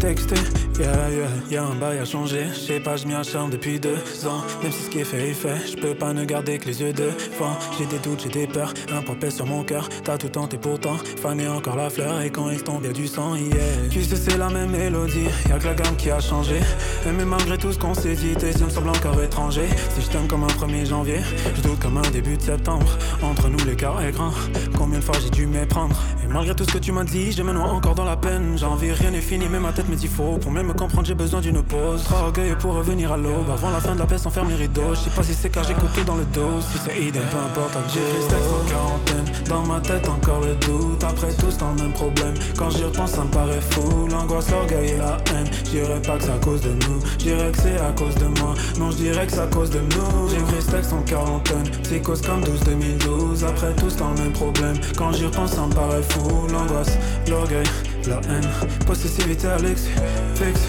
texté, 0.00 0.34
yeah, 0.78 1.10
yeah, 1.10 1.28
y'a 1.50 1.62
un 1.62 1.74
bail 1.74 1.98
à 1.98 2.06
changer. 2.06 2.46
Je 2.54 2.58
sais 2.58 2.80
pas, 2.80 2.96
je 2.96 3.06
m'y 3.06 3.14
acharne 3.14 3.50
depuis 3.50 3.78
deux 3.78 3.98
ans. 4.26 4.42
Même 4.62 4.72
si 4.72 4.84
ce 4.84 4.88
qui 4.88 5.00
est 5.00 5.04
fait 5.04 5.28
est 5.28 5.34
fait, 5.34 5.56
je 5.70 5.76
peux 5.76 5.94
pas 5.94 6.14
ne 6.14 6.24
garder 6.24 6.58
que 6.58 6.64
les 6.64 6.80
yeux 6.80 6.94
devant. 6.94 7.54
J'ai 7.78 7.84
des 7.84 7.98
doutes, 7.98 8.22
j'ai 8.22 8.30
des 8.30 8.46
peurs, 8.46 8.72
un 8.90 9.02
poids 9.02 9.14
pèse 9.14 9.36
sur 9.36 9.44
mon 9.44 9.62
cœur. 9.62 9.90
T'as 10.04 10.16
tout 10.16 10.30
tenté 10.30 10.56
pourtant, 10.56 10.96
faner 11.20 11.48
encore 11.48 11.76
la 11.76 11.90
fleur. 11.90 12.22
Et 12.22 12.30
quand 12.30 12.48
il 12.48 12.62
tombe, 12.62 12.82
y'a 12.82 12.92
du 12.92 13.06
sang, 13.06 13.36
yeah. 13.36 13.58
Tu 13.90 14.02
sais, 14.02 14.16
c'est 14.16 14.38
la 14.38 14.48
même 14.48 14.70
mélodie, 14.70 15.28
y'a 15.50 15.58
que 15.58 15.66
la 15.66 15.74
gamme 15.74 15.96
qui 15.96 16.10
a 16.10 16.20
changé. 16.20 16.58
Mais 17.04 17.26
malgré 17.26 17.58
tout 17.58 17.72
ce 17.72 17.78
qu'on 17.78 17.92
s'est 17.92 18.14
dit, 18.14 18.34
tes 18.36 18.52
yeux 18.52 18.64
me 18.64 18.70
semblent 18.70 18.88
encore 18.88 19.22
étrangers. 19.22 19.68
Si 19.94 20.00
je 20.00 20.08
t'aime 20.08 20.28
comme 20.28 20.44
un 20.44 20.46
1er 20.46 20.86
janvier, 20.86 21.20
je 21.54 21.60
doute 21.60 21.78
comme 21.78 21.98
un 21.98 22.10
début 22.10 22.38
de 22.38 22.42
septembre. 22.42 22.96
Entre 23.22 23.50
nous, 23.50 23.62
l'écart 23.66 24.00
est 24.02 24.12
grand. 24.12 24.32
Combien 24.78 24.98
de 24.98 25.04
fois 25.04 25.16
j'ai 25.22 25.30
dû 25.30 25.46
méprendre? 25.46 26.00
Et 26.24 26.26
malgré 26.26 26.54
tout 26.54 26.64
ce 26.64 26.72
que 26.72 26.78
tu 26.78 26.92
m'as 26.92 27.04
dit, 27.04 27.32
je 27.32 27.42
me 27.42 27.50
encore 27.60 27.94
dans 27.94 28.04
la 28.04 28.16
peine. 28.16 28.56
J'ai 28.56 28.64
envie, 28.64 28.92
rien 28.92 29.09
n'est 29.10 29.20
fini, 29.20 29.46
mais 29.50 29.60
ma 29.60 29.72
tête 29.72 29.88
me 29.88 29.96
dit 29.96 30.08
faux. 30.08 30.38
Pour 30.40 30.50
même 30.50 30.66
me 30.66 30.72
comprendre, 30.72 31.06
j'ai 31.06 31.14
besoin 31.14 31.40
d'une 31.40 31.62
pause. 31.62 32.04
Orgueil 32.12 32.54
pour 32.58 32.74
revenir 32.74 33.12
à 33.12 33.16
l'aube. 33.16 33.50
Avant 33.52 33.70
la 33.70 33.80
fin 33.80 33.94
de 33.94 33.98
la 33.98 34.06
paix, 34.06 34.18
sans 34.18 34.30
fermer 34.30 34.54
les 34.54 34.66
rideaux. 34.66 34.94
Je 34.94 35.00
sais 35.00 35.10
pas 35.10 35.22
si 35.22 35.34
c'est 35.34 35.50
car 35.50 35.64
j'écoute 35.64 35.90
tout 35.94 36.04
dans 36.04 36.16
le 36.16 36.24
dos. 36.26 36.60
Si 36.60 36.78
c'est 36.84 37.00
idem, 37.00 37.22
peu 37.30 37.38
importe. 37.38 37.78
J'ai 37.92 38.00
texte 38.00 38.50
en 38.50 38.70
quarantaine. 38.70 39.24
Dans 39.48 39.66
ma 39.66 39.80
tête, 39.80 40.08
encore 40.08 40.40
le 40.40 40.54
doute. 40.66 41.02
Après 41.04 41.32
tout, 41.34 41.50
c'est 41.50 41.62
un 41.62 41.74
même 41.74 41.92
problème. 41.92 42.34
Quand 42.56 42.70
j'y 42.70 42.84
repense, 42.84 43.12
ça 43.12 43.24
me 43.24 43.30
paraît 43.30 43.60
fou. 43.70 44.08
L'angoisse, 44.10 44.50
l'orgueil 44.50 44.90
et 44.90 44.96
la 44.98 45.16
haine. 45.32 45.48
Je 45.64 45.70
dirais 45.70 46.02
pas 46.02 46.16
que 46.16 46.24
c'est 46.24 46.30
à 46.32 46.38
cause 46.38 46.60
de 46.60 46.70
nous. 46.70 47.00
Je 47.12 47.24
dirais 47.24 47.50
que 47.52 47.58
c'est 47.58 47.78
à 47.78 47.92
cause 47.92 48.14
de 48.14 48.26
moi. 48.40 48.54
Non, 48.78 48.90
je 48.90 48.96
dirais 48.96 49.26
que 49.26 49.32
c'est 49.32 49.40
à 49.40 49.46
cause 49.46 49.70
de 49.70 49.80
nous. 49.80 50.28
Ce 50.60 50.70
texte 50.70 50.92
en 50.92 51.02
quarantaine. 51.02 51.70
Psychose 51.84 52.22
comme 52.22 52.42
12-2012. 52.42 53.44
Après 53.44 53.72
tout, 53.74 53.88
c'est 53.88 54.02
un 54.02 54.14
même 54.22 54.32
problème. 54.32 54.76
Quand 54.96 55.12
j'y 55.12 55.24
repense, 55.24 55.52
ça 55.52 55.66
me 55.66 55.72
paraît 55.72 56.02
fou. 56.02 56.46
L'angoisse, 56.52 56.98
l'orgueil, 57.28 57.64
la 58.08 58.20
haine. 58.28 58.48
Possessivité, 58.86 59.46
Alex, 59.48 59.86
fixe, 60.34 60.60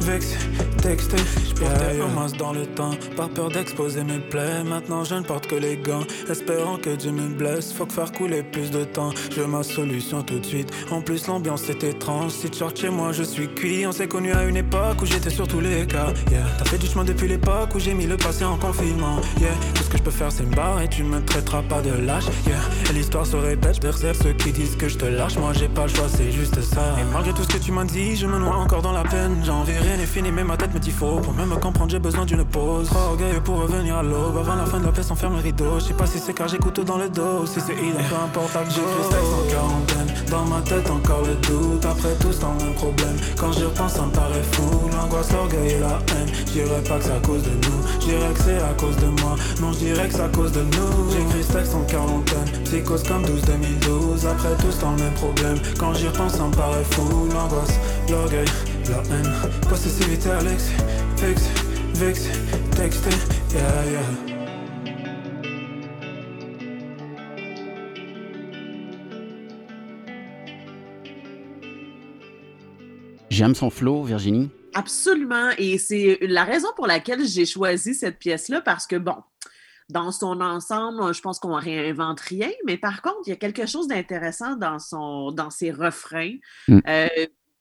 vex, 0.00 0.36
texté. 1.58 1.76
J'portais 1.78 2.00
un 2.00 2.20
masque 2.20 2.36
dans 2.36 2.52
le 2.52 2.66
temps, 2.66 2.90
par 3.16 3.28
peur 3.28 3.48
d'exposer 3.50 4.04
mes 4.04 4.18
plaies. 4.18 4.62
Maintenant, 4.64 5.04
je 5.04 5.14
ne 5.14 5.22
porte 5.22 5.46
que 5.46 5.56
les 5.56 5.76
gants, 5.76 6.04
espérant 6.30 6.76
que 6.76 6.90
Dieu 6.96 7.12
me 7.12 7.28
blesse. 7.28 7.72
Faut 7.72 7.86
que 7.86 7.92
faire 7.92 8.12
couler 8.12 8.42
plus 8.42 8.70
de 8.70 8.84
temps, 8.84 9.10
je 9.30 9.40
veux 9.40 9.46
ma 9.46 9.62
solution 9.62 10.22
tout 10.22 10.38
de 10.38 10.46
suite. 10.46 10.70
En 10.90 11.00
plus, 11.00 11.26
l'ambiance 11.26 11.68
est 11.68 11.82
étrange. 11.82 12.32
Si 12.32 12.50
tu 12.50 12.64
chez 12.74 12.90
moi, 12.90 13.12
je 13.12 13.22
suis 13.22 13.48
cuit. 13.48 13.86
On 13.86 13.92
s'est 13.92 14.08
connu 14.08 14.32
à 14.32 14.44
une 14.44 14.56
époque 14.56 15.02
où 15.02 15.06
j'étais 15.06 15.30
sur 15.30 15.48
tous 15.48 15.60
les 15.60 15.86
cas. 15.86 16.12
Yeah, 16.30 16.44
t'as 16.58 16.64
fait 16.64 16.78
du 16.78 16.86
chemin 16.86 17.04
depuis 17.04 17.28
l'époque 17.28 17.74
où 17.74 17.78
j'ai 17.78 17.94
mis 17.94 18.06
le 18.06 18.16
passé 18.16 18.44
en 18.44 18.56
confinement. 18.56 19.16
Yeah, 19.40 19.50
tout 19.74 19.82
ce 19.82 19.90
que 19.90 19.98
je 19.98 20.02
peux 20.02 20.10
faire, 20.10 20.30
c'est 20.30 20.44
me 20.44 20.54
barrer. 20.54 20.88
Tu 20.88 21.02
me 21.02 21.24
traiteras 21.24 21.62
pas 21.62 21.80
de 21.80 21.90
lâche. 21.90 22.26
Yeah, 22.46 22.56
et 22.90 22.92
l'histoire 22.92 23.26
se 23.26 23.36
répète. 23.36 23.76
Je 23.76 23.88
préserve 23.88 24.18
ceux 24.22 24.32
qui 24.32 24.52
disent 24.52 24.76
que 24.76 24.88
je 24.88 24.98
te 24.98 25.06
lâche. 25.06 25.36
Moi, 25.38 25.52
j'ai 25.54 25.68
pas 25.68 25.84
le 25.84 25.88
choix, 25.88 26.08
c'est 26.08 26.30
juste 26.30 26.60
ça. 26.60 26.94
Et 27.00 27.12
malgré 27.12 27.32
tout 27.32 27.42
ce 27.42 27.48
que 27.48 27.58
tu 27.58 27.72
m'as 27.72 27.84
dit, 27.84 28.16
je 28.16 28.26
me 28.26 28.38
noie 28.38 28.56
encore 28.56 28.82
dans 28.82 28.92
la 28.92 29.02
peine. 29.04 29.40
J'ai 29.44 29.50
envie, 29.50 29.72
rien 29.72 29.96
n'est 29.96 30.06
fini, 30.06 30.30
mais 30.30 30.44
ma 30.44 30.56
tête 30.56 30.74
me 30.74 30.78
dit 30.78 30.90
faux. 30.90 31.20
Pour 31.20 31.32
même 31.32 31.47
me 31.48 31.56
comprendre, 31.56 31.90
j'ai 31.90 31.98
besoin 31.98 32.24
d'une 32.24 32.44
pause. 32.44 32.88
Trop 32.88 33.10
orgueilleux 33.10 33.40
pour 33.40 33.62
revenir 33.62 33.96
à 33.96 34.02
l'aube. 34.02 34.36
Avant 34.36 34.54
la 34.54 34.66
fin 34.66 34.78
de 34.78 34.86
la 34.86 34.92
paix, 34.92 35.02
on 35.10 35.14
ferme 35.14 35.34
le 35.34 35.40
rideau. 35.40 35.78
Je 35.78 35.86
sais 35.86 35.94
pas 35.94 36.06
si 36.06 36.18
c'est 36.18 36.34
car 36.34 36.48
j'écoute 36.48 36.74
tout 36.74 36.84
dans 36.84 36.98
le 36.98 37.08
dos. 37.08 37.46
Si 37.46 37.60
c'est 37.60 37.74
idem, 37.74 38.04
peu 38.08 38.16
importe 38.16 38.54
la 38.54 38.64
J'ai 38.64 38.74
ce 38.74 38.80
en 38.80 39.50
quarantaine. 39.50 40.14
Dans 40.30 40.44
ma 40.44 40.60
tête, 40.60 40.90
encore 40.90 41.22
le 41.22 41.34
doute. 41.46 41.84
Après 41.84 42.14
tout, 42.20 42.32
c'est 42.32 42.44
un 42.44 42.64
même 42.64 42.74
problème. 42.74 43.16
Quand 43.36 43.52
j'y 43.52 43.64
repense, 43.64 43.94
ça 43.94 44.02
me 44.02 44.10
paraît 44.10 44.42
fou. 44.52 44.88
L'angoisse, 44.92 45.32
l'orgueil 45.32 45.72
et 45.72 45.80
la 45.80 45.98
haine. 46.12 46.28
Je 46.46 46.52
dirais 46.52 46.82
pas 46.86 46.98
que 46.98 47.04
c'est 47.04 47.12
à 47.12 47.20
cause 47.20 47.42
de 47.42 47.50
nous. 47.50 47.80
Je 48.00 48.06
dirais 48.06 48.32
que 48.34 48.40
c'est 48.40 48.58
à 48.58 48.74
cause 48.74 48.96
de 48.96 49.06
moi. 49.22 49.36
Non, 49.60 49.72
je 49.72 49.78
dirais 49.78 50.08
que 50.08 50.14
c'est 50.14 50.22
à 50.22 50.28
cause 50.28 50.52
de 50.52 50.60
nous. 50.60 51.10
J'écris 51.10 51.44
ce 51.44 51.52
texte 51.52 51.74
en 51.74 51.82
quarantaine. 51.82 52.48
Psychose 52.64 53.02
comme 53.04 53.24
12-2012. 53.24 54.26
Après 54.26 54.54
tout, 54.60 54.70
c'est 54.70 54.84
un 54.84 54.96
même 54.96 55.14
problème. 55.14 55.58
Quand 55.78 55.94
j'y 55.94 56.08
repense, 56.08 56.34
ça 56.34 56.44
me 56.44 56.54
paraît 56.54 56.84
fou. 56.90 57.28
L'angoisse, 57.32 57.78
l'orgueil, 58.10 58.46
la 58.90 58.98
haine. 59.14 59.32
Possessivité, 59.68 60.30
Alex. 60.30 60.70
Vex, 61.20 61.42
vex, 61.94 62.28
texte, 62.76 63.04
yeah, 63.52 63.84
yeah. 63.90 64.00
J'aime 73.30 73.56
son 73.56 73.68
flow, 73.70 74.04
Virginie. 74.04 74.48
Absolument. 74.74 75.50
Et 75.58 75.78
c'est 75.78 76.18
la 76.20 76.44
raison 76.44 76.68
pour 76.76 76.86
laquelle 76.86 77.26
j'ai 77.26 77.46
choisi 77.46 77.96
cette 77.96 78.20
pièce-là, 78.20 78.60
parce 78.60 78.86
que, 78.86 78.94
bon, 78.94 79.16
dans 79.88 80.12
son 80.12 80.40
ensemble, 80.40 81.12
je 81.12 81.20
pense 81.20 81.40
qu'on 81.40 81.54
réinvente 81.54 82.20
rien, 82.20 82.50
mais 82.64 82.76
par 82.76 83.02
contre, 83.02 83.22
il 83.26 83.30
y 83.30 83.32
a 83.32 83.36
quelque 83.36 83.66
chose 83.66 83.88
d'intéressant 83.88 84.54
dans, 84.54 84.78
son, 84.78 85.32
dans 85.32 85.50
ses 85.50 85.72
refrains. 85.72 86.36
Mm. 86.68 86.78
Euh, 86.86 87.08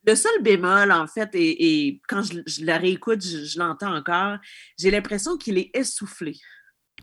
le 0.08 0.16
seul 0.16 0.42
bémol, 0.42 0.92
en 0.92 1.06
fait, 1.06 1.30
et, 1.34 2.02
quand 2.08 2.24
je, 2.24 2.40
je 2.48 2.66
la 2.66 2.78
réécoute, 2.78 3.24
je, 3.24 3.44
je 3.44 3.60
l'entends 3.60 3.94
encore, 3.94 4.38
j'ai 4.80 4.90
l'impression 4.90 5.38
qu'il 5.38 5.58
est 5.58 5.70
essoufflé. 5.76 6.36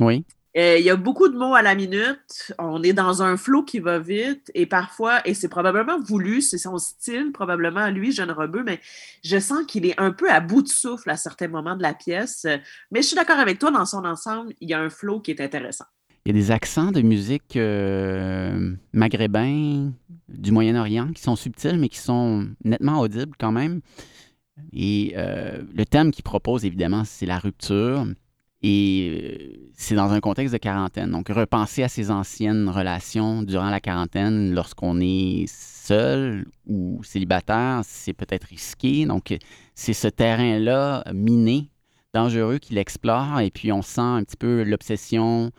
Oui. 0.00 0.24
Euh, 0.56 0.78
il 0.78 0.84
y 0.84 0.90
a 0.90 0.94
beaucoup 0.94 1.28
de 1.28 1.36
mots 1.36 1.54
à 1.54 1.62
la 1.62 1.74
minute. 1.74 2.52
On 2.58 2.82
est 2.84 2.92
dans 2.92 3.22
un 3.22 3.36
flot 3.36 3.64
qui 3.64 3.80
va 3.80 3.98
vite 3.98 4.52
et 4.54 4.66
parfois, 4.66 5.26
et 5.26 5.34
c'est 5.34 5.48
probablement 5.48 5.98
voulu, 5.98 6.42
c'est 6.42 6.58
son 6.58 6.78
style, 6.78 7.32
probablement 7.32 7.88
lui, 7.90 8.12
Jeune 8.12 8.30
Rebeu, 8.30 8.62
mais 8.62 8.80
je 9.24 9.38
sens 9.40 9.64
qu'il 9.66 9.84
est 9.84 9.98
un 10.00 10.12
peu 10.12 10.30
à 10.30 10.38
bout 10.38 10.62
de 10.62 10.68
souffle 10.68 11.10
à 11.10 11.16
certains 11.16 11.48
moments 11.48 11.76
de 11.76 11.82
la 11.82 11.92
pièce. 11.92 12.46
Mais 12.92 13.02
je 13.02 13.08
suis 13.08 13.16
d'accord 13.16 13.38
avec 13.38 13.58
toi, 13.58 13.72
dans 13.72 13.84
son 13.84 14.04
ensemble, 14.04 14.54
il 14.60 14.70
y 14.70 14.74
a 14.74 14.80
un 14.80 14.90
flot 14.90 15.20
qui 15.20 15.32
est 15.32 15.40
intéressant. 15.40 15.86
Il 16.24 16.34
y 16.34 16.38
a 16.38 16.40
des 16.40 16.50
accents 16.50 16.90
de 16.90 17.02
musique 17.02 17.56
euh, 17.56 18.74
maghrébins, 18.94 19.92
du 20.28 20.52
Moyen-Orient, 20.52 21.12
qui 21.12 21.20
sont 21.20 21.37
subtils, 21.37 21.76
mais 21.78 21.90
qui 21.90 21.98
sont 21.98 22.48
nettement 22.64 23.00
audibles 23.00 23.37
quand 23.38 23.52
même. 23.52 23.82
Et 24.72 25.12
euh, 25.16 25.62
le 25.74 25.84
thème 25.84 26.12
qu'il 26.12 26.24
propose, 26.24 26.64
évidemment, 26.64 27.04
c'est 27.04 27.26
la 27.26 27.38
rupture. 27.38 28.06
Et 28.62 29.10
euh, 29.22 29.70
c'est 29.74 29.94
dans 29.94 30.12
un 30.12 30.20
contexte 30.20 30.54
de 30.54 30.58
quarantaine. 30.58 31.10
Donc, 31.10 31.28
repenser 31.28 31.82
à 31.82 31.88
ses 31.88 32.10
anciennes 32.10 32.70
relations 32.70 33.42
durant 33.42 33.68
la 33.68 33.80
quarantaine, 33.80 34.54
lorsqu'on 34.54 35.00
est 35.02 35.44
seul 35.46 36.46
ou 36.66 37.02
célibataire, 37.04 37.82
c'est 37.84 38.14
peut-être 38.14 38.44
risqué. 38.44 39.04
Donc, 39.04 39.37
c'est 39.74 39.92
ce 39.92 40.08
terrain-là 40.08 41.04
miné, 41.12 41.68
dangereux 42.14 42.56
qu'il 42.56 42.78
explore. 42.78 43.40
Et 43.40 43.50
puis, 43.50 43.72
on 43.72 43.82
sent 43.82 44.00
un 44.00 44.24
petit 44.24 44.38
peu 44.38 44.62
l'obsession, 44.62 45.52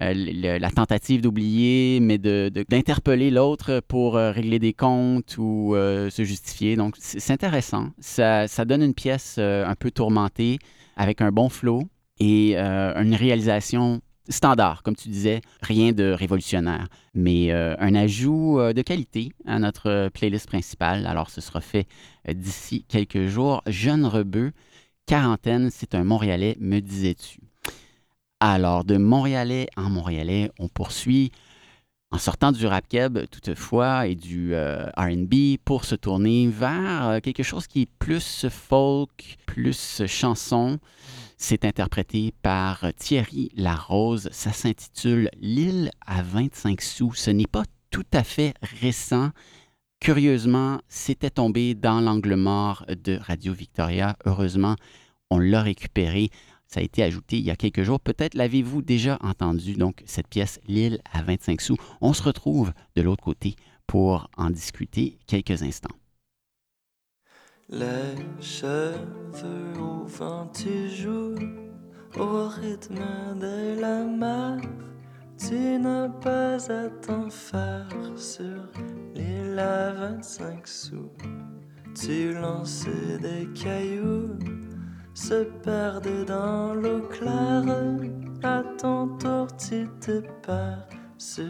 euh, 0.00 0.58
la 0.58 0.70
tentative 0.70 1.20
d'oublier, 1.20 2.00
mais 2.00 2.18
de- 2.18 2.50
de- 2.52 2.64
d'interpeller 2.68 3.30
l'autre 3.30 3.80
pour 3.86 4.16
euh, 4.16 4.32
régler 4.32 4.58
des 4.58 4.72
comptes 4.72 5.36
ou 5.38 5.74
euh, 5.74 6.08
se 6.10 6.24
justifier. 6.24 6.76
Donc, 6.76 6.96
c'est 6.98 7.32
intéressant. 7.32 7.90
Ça, 7.98 8.48
ça 8.48 8.64
donne 8.64 8.82
une 8.82 8.94
pièce 8.94 9.38
un 9.38 9.74
peu 9.74 9.90
tourmentée 9.90 10.58
avec 10.96 11.20
un 11.20 11.30
bon 11.30 11.48
flow 11.48 11.82
et 12.18 12.56
une 12.56 13.14
réalisation 13.14 14.00
standard, 14.28 14.82
comme 14.82 14.94
tu 14.96 15.08
disais, 15.08 15.40
rien 15.60 15.92
de 15.92 16.12
révolutionnaire, 16.12 16.88
mais 17.14 17.50
un 17.50 17.94
ajout 17.94 18.58
de 18.74 18.82
qualité 18.82 19.32
à 19.46 19.58
notre 19.58 20.08
playlist 20.10 20.46
principale. 20.46 21.06
Alors, 21.06 21.30
ce 21.30 21.40
sera 21.40 21.60
fait 21.60 21.86
d'ici 22.32 22.84
quelques 22.88 23.26
jours. 23.26 23.62
Jeune 23.66 24.06
Rebeu, 24.06 24.52
quarantaine, 25.06 25.70
c'est 25.70 25.94
un 25.94 26.04
Montréalais, 26.04 26.56
me 26.60 26.80
disais-tu. 26.80 27.40
Alors, 28.44 28.82
de 28.82 28.96
Montréalais 28.96 29.68
en 29.76 29.88
Montréalais, 29.88 30.50
on 30.58 30.66
poursuit 30.66 31.30
en 32.10 32.18
sortant 32.18 32.50
du 32.50 32.66
rap 32.66 32.88
keb 32.88 33.20
toutefois 33.30 34.08
et 34.08 34.16
du 34.16 34.52
euh, 34.52 34.90
R&B 34.96 35.58
pour 35.64 35.84
se 35.84 35.94
tourner 35.94 36.48
vers 36.48 37.08
euh, 37.08 37.20
quelque 37.20 37.44
chose 37.44 37.68
qui 37.68 37.82
est 37.82 37.88
plus 38.00 38.48
folk, 38.48 39.36
plus 39.46 40.04
chanson. 40.08 40.80
C'est 41.36 41.64
interprété 41.64 42.34
par 42.42 42.84
Thierry 42.96 43.52
Larose. 43.54 44.28
Ça 44.32 44.52
s'intitule 44.52 45.30
L'île 45.40 45.92
à 46.04 46.24
25 46.24 46.82
sous. 46.82 47.14
Ce 47.14 47.30
n'est 47.30 47.46
pas 47.46 47.62
tout 47.92 48.06
à 48.12 48.24
fait 48.24 48.54
récent. 48.80 49.30
Curieusement, 50.00 50.80
c'était 50.88 51.30
tombé 51.30 51.76
dans 51.76 52.00
l'angle 52.00 52.34
mort 52.34 52.84
de 52.88 53.20
Radio 53.22 53.52
Victoria. 53.52 54.16
Heureusement, 54.24 54.74
on 55.30 55.38
l'a 55.38 55.62
récupéré. 55.62 56.30
Ça 56.72 56.80
a 56.80 56.82
été 56.82 57.02
ajouté 57.02 57.36
il 57.36 57.44
y 57.44 57.50
a 57.50 57.56
quelques 57.56 57.82
jours. 57.82 58.00
Peut-être 58.00 58.32
l'avez-vous 58.32 58.80
déjà 58.80 59.18
entendu, 59.20 59.74
donc 59.74 60.02
cette 60.06 60.26
pièce 60.26 60.58
L'île 60.66 61.02
à 61.12 61.22
25 61.22 61.60
sous. 61.60 61.76
On 62.00 62.14
se 62.14 62.22
retrouve 62.22 62.72
de 62.96 63.02
l'autre 63.02 63.22
côté 63.22 63.56
pour 63.86 64.30
en 64.38 64.48
discuter 64.48 65.18
quelques 65.26 65.62
instants. 65.62 65.94
Les 67.68 68.16
cheveux 68.40 68.94
au 69.78 70.06
vent, 70.06 70.46
tu 70.46 70.88
joues 70.88 71.34
au 72.18 72.48
rythme 72.48 73.04
de 73.38 73.78
la 73.78 74.04
mer. 74.04 74.58
Tu 75.36 75.78
n'as 75.78 76.08
pas 76.08 76.56
à 76.72 76.88
t'en 76.88 77.28
faire 77.28 77.86
sur 78.16 78.62
l'île 79.14 79.58
à 79.58 79.92
25 79.92 80.66
sous. 80.66 81.10
Tu 81.94 82.32
lances 82.32 82.86
des 83.20 83.46
cailloux, 83.52 84.38
se 85.14 85.44
perdent 85.44 86.24
dans 86.26 86.74
l'eau 86.74 87.00
claire. 87.02 87.64
À 88.42 88.62
ton 88.80 89.08
tour, 89.18 89.46
tu 89.56 89.88
te 90.00 90.20
perds 90.44 90.88
sur 91.16 91.44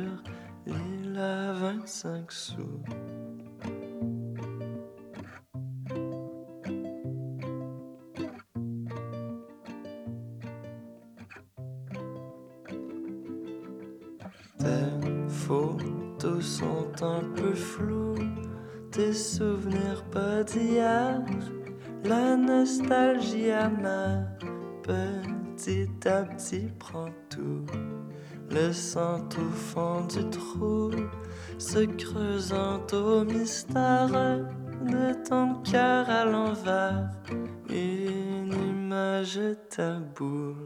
l'île 0.67 1.19
à 1.19 1.53
25 1.53 2.31
sous. 2.31 2.83
Tes 14.59 15.29
photos 15.29 16.45
sont 16.45 16.93
un 17.03 17.23
peu 17.35 17.55
floues, 17.55 18.15
tes 18.93 19.13
souvenirs 19.13 20.05
pas 20.13 20.45
d'hier, 20.45 21.21
la 22.05 22.37
nostalgie 22.37 23.51
amère, 23.51 24.27
petit 24.83 25.89
à 26.07 26.23
petit 26.25 26.69
prend 26.79 27.09
tout. 27.31 27.67
Le 28.51 28.73
sang 28.73 29.21
au 29.39 29.51
fond 29.51 30.05
du 30.07 30.29
trou, 30.31 30.91
se 31.59 31.85
creusant 31.87 32.81
au 32.93 33.25
mystère 33.25 34.09
de 34.85 35.29
ton 35.29 35.55
cœur 35.63 36.11
à 36.11 36.25
l'envers, 36.25 37.09
une 37.71 38.53
image 38.53 39.41
taboue. 39.71 40.57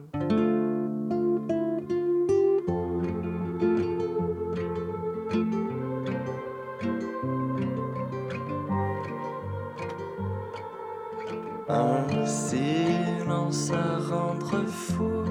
Silence 13.67 13.73
à 13.73 14.15
rendre 14.15 14.67
fou 14.67 15.25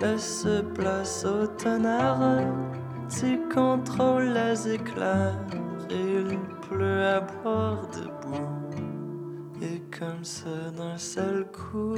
laisse 0.00 0.46
place 0.74 1.24
au 1.24 1.46
tonnerre. 1.46 2.46
Tu 3.08 3.40
contrôles 3.54 4.32
les 4.32 4.74
éclairs, 4.74 5.38
il 5.90 6.38
pleut 6.68 7.06
à 7.06 7.20
boire 7.20 7.88
debout. 7.92 8.82
Et 9.60 9.80
comme 9.96 10.24
ça 10.24 10.70
d'un 10.76 10.96
seul 10.96 11.46
coup, 11.52 11.94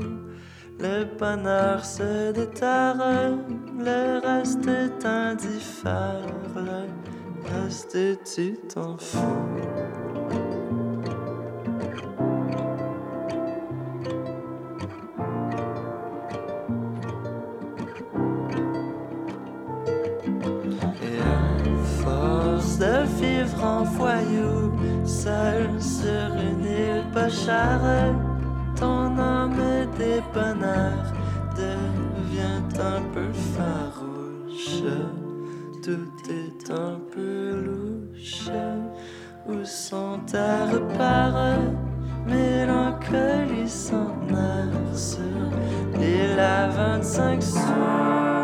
le 0.78 1.04
bonheur 1.18 1.84
se 1.84 2.32
déterre, 2.32 3.36
le 3.78 4.20
reste 4.20 4.98
t'indiffère, 4.98 6.26
le 6.56 6.88
reste 7.48 7.96
tu 8.24 8.56
t'en 8.68 8.96
fous. 8.98 9.83
Seul 25.04 25.80
sur 25.80 26.28
une 26.34 26.64
île 26.64 27.04
pas 27.12 27.28
ton 28.76 29.18
âme 29.18 29.56
des 29.98 30.20
bonheurs 30.32 31.12
devient 31.56 32.80
un 32.80 33.02
peu 33.12 33.32
farouche. 33.54 34.82
Tout 35.82 36.30
est 36.30 36.70
un 36.70 36.98
peu 37.12 37.64
louche. 37.66 38.50
Où 39.46 39.64
sont 39.64 40.18
tes 40.26 40.72
repères? 40.72 41.58
Mélancolie 42.26 43.68
s'en 43.68 44.16
erre 44.30 44.96
sur 44.96 45.20
l'île 45.98 46.40
à 46.40 46.68
25 46.68 47.42
sous. 47.42 47.58
À 47.58 47.60
25 47.60 48.40
sous. 48.40 48.43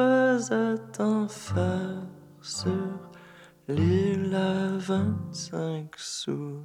Pas 0.00 0.38
t'en 0.96 1.28
faire 1.28 2.06
sur 2.40 2.72
l'île 3.68 4.34
à 4.34 4.78
25 4.78 5.90
sous. 5.98 6.62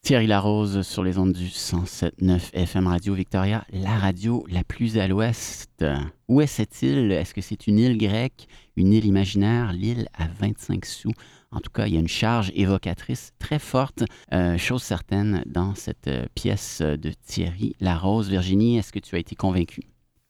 Thierry 0.00 0.28
Larose 0.28 0.82
sur 0.82 1.02
les 1.02 1.18
ondes 1.18 1.32
du 1.32 1.46
107.9 1.46 2.50
FM 2.52 2.86
Radio 2.86 3.14
Victoria, 3.14 3.64
la 3.72 3.98
radio 3.98 4.46
la 4.48 4.62
plus 4.62 4.96
à 4.96 5.08
l'ouest. 5.08 5.84
Où 6.28 6.40
est 6.40 6.46
cette 6.46 6.82
île? 6.82 7.10
Est-ce 7.10 7.34
que 7.34 7.40
c'est 7.40 7.66
une 7.66 7.80
île 7.80 7.98
grecque, 7.98 8.46
une 8.76 8.92
île 8.92 9.06
imaginaire, 9.06 9.72
l'île 9.72 10.06
à 10.16 10.28
25 10.28 10.86
sous? 10.86 11.12
En 11.50 11.58
tout 11.58 11.70
cas, 11.72 11.88
il 11.88 11.94
y 11.94 11.96
a 11.96 12.00
une 12.00 12.06
charge 12.06 12.52
évocatrice 12.54 13.32
très 13.40 13.58
forte, 13.58 14.04
euh, 14.32 14.56
chose 14.56 14.84
certaine, 14.84 15.42
dans 15.46 15.74
cette 15.74 16.06
euh, 16.06 16.26
pièce 16.36 16.80
de 16.80 17.10
Thierry 17.26 17.74
Larose. 17.80 18.28
Virginie, 18.28 18.78
est-ce 18.78 18.92
que 18.92 19.00
tu 19.00 19.16
as 19.16 19.18
été 19.18 19.34
convaincue? 19.34 19.82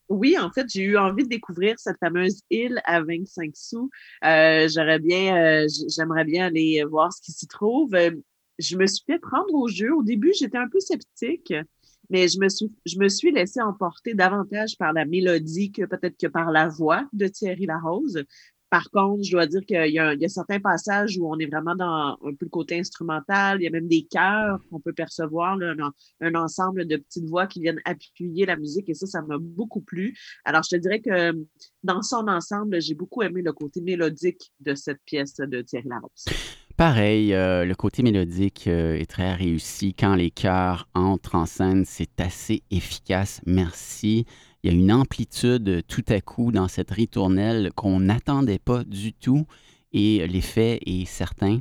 Oui, 0.08 0.36
en 0.38 0.50
fait, 0.50 0.66
j'ai 0.70 0.82
eu 0.82 0.98
envie 0.98 1.24
de 1.24 1.28
découvrir 1.28 1.78
cette 1.78 1.98
fameuse 1.98 2.42
île 2.50 2.80
à 2.84 3.02
25 3.02 3.52
sous. 3.54 3.90
Euh, 4.24 4.68
j'aurais 4.68 4.98
bien, 4.98 5.66
j'aimerais 5.88 6.24
bien 6.24 6.46
aller 6.46 6.84
voir 6.84 7.12
ce 7.12 7.22
qui 7.22 7.32
s'y 7.32 7.46
trouve 7.46 7.94
je 8.58 8.76
me 8.76 8.86
suis 8.86 9.04
fait 9.06 9.18
prendre 9.18 9.54
au 9.54 9.68
jeu. 9.68 9.92
Au 9.94 10.02
début, 10.02 10.32
j'étais 10.38 10.58
un 10.58 10.68
peu 10.68 10.80
sceptique, 10.80 11.52
mais 12.10 12.28
je 12.28 12.38
me 12.38 12.48
suis, 12.48 12.70
je 12.86 12.98
me 12.98 13.08
suis 13.08 13.32
laissé 13.32 13.60
emporter 13.60 14.14
davantage 14.14 14.76
par 14.78 14.92
la 14.92 15.04
mélodie 15.04 15.72
que 15.72 15.84
peut-être 15.84 16.18
que 16.18 16.26
par 16.26 16.50
la 16.50 16.68
voix 16.68 17.08
de 17.12 17.26
Thierry 17.26 17.66
Larose. 17.66 18.24
Par 18.74 18.90
contre, 18.90 19.22
je 19.22 19.30
dois 19.30 19.46
dire 19.46 19.64
qu'il 19.64 19.92
y, 19.92 20.00
a, 20.00 20.28
certains 20.28 20.58
passages 20.58 21.16
où 21.16 21.32
on 21.32 21.38
est 21.38 21.46
vraiment 21.46 21.76
dans 21.76 22.18
un 22.24 22.34
peu 22.36 22.46
le 22.46 22.48
côté 22.48 22.76
instrumental. 22.76 23.60
Il 23.60 23.62
y 23.62 23.68
a 23.68 23.70
même 23.70 23.86
des 23.86 24.04
chœurs 24.10 24.58
qu'on 24.68 24.80
peut 24.80 24.92
percevoir, 24.92 25.56
un, 25.60 26.34
ensemble 26.34 26.84
de 26.84 26.96
petites 26.96 27.28
voix 27.28 27.46
qui 27.46 27.60
viennent 27.60 27.78
appuyer 27.84 28.46
la 28.46 28.56
musique 28.56 28.88
et 28.88 28.94
ça, 28.94 29.06
ça 29.06 29.22
m'a 29.22 29.38
beaucoup 29.38 29.80
plu. 29.80 30.18
Alors, 30.44 30.64
je 30.64 30.74
te 30.74 30.80
dirais 30.80 30.98
que 30.98 31.46
dans 31.84 32.02
son 32.02 32.26
ensemble, 32.26 32.82
j'ai 32.82 32.94
beaucoup 32.94 33.22
aimé 33.22 33.42
le 33.42 33.52
côté 33.52 33.80
mélodique 33.80 34.52
de 34.58 34.74
cette 34.74 35.04
pièce 35.04 35.36
de 35.36 35.62
Thierry 35.62 35.86
Larose. 35.86 36.24
Pareil, 36.76 37.32
euh, 37.32 37.64
le 37.64 37.76
côté 37.76 38.02
mélodique 38.02 38.66
euh, 38.66 38.96
est 38.96 39.08
très 39.08 39.34
réussi. 39.34 39.94
Quand 39.94 40.16
les 40.16 40.32
chœurs 40.32 40.88
entrent 40.94 41.36
en 41.36 41.46
scène, 41.46 41.84
c'est 41.84 42.20
assez 42.20 42.64
efficace. 42.72 43.40
Merci. 43.46 44.26
Il 44.64 44.72
y 44.72 44.74
a 44.74 44.78
une 44.78 44.92
amplitude 44.92 45.82
tout 45.88 46.04
à 46.08 46.22
coup 46.22 46.50
dans 46.50 46.68
cette 46.68 46.90
ritournelle 46.90 47.70
qu'on 47.74 48.00
n'attendait 48.00 48.58
pas 48.58 48.82
du 48.82 49.12
tout 49.12 49.44
et 49.92 50.26
l'effet 50.26 50.80
est 50.86 51.04
certain. 51.04 51.60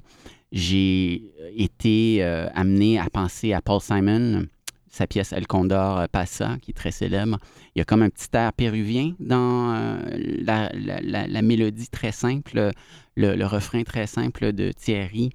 J'ai 0.53 1.21
été 1.53 2.23
euh, 2.23 2.47
amené 2.55 2.97
à 2.97 3.09
penser 3.09 3.51
à 3.51 3.61
Paul 3.61 3.81
Simon, 3.81 4.45
sa 4.89 5.05
pièce 5.05 5.33
El 5.33 5.47
Condor 5.47 6.07
Passa, 6.13 6.55
qui 6.61 6.71
est 6.71 6.73
très 6.73 6.91
célèbre. 6.91 7.39
Il 7.75 7.79
y 7.79 7.81
a 7.81 7.85
comme 7.85 8.03
un 8.03 8.09
petit 8.09 8.29
air 8.31 8.53
péruvien 8.53 9.13
dans 9.19 9.99
la, 10.45 11.41
mélodie 11.41 11.89
très 11.89 12.13
simple 12.13 12.71
le, 13.17 13.45
refrain 13.45 13.83
très 13.83 14.07
simple 14.07 14.53
de 14.53 14.71
Thierry, 14.71 15.29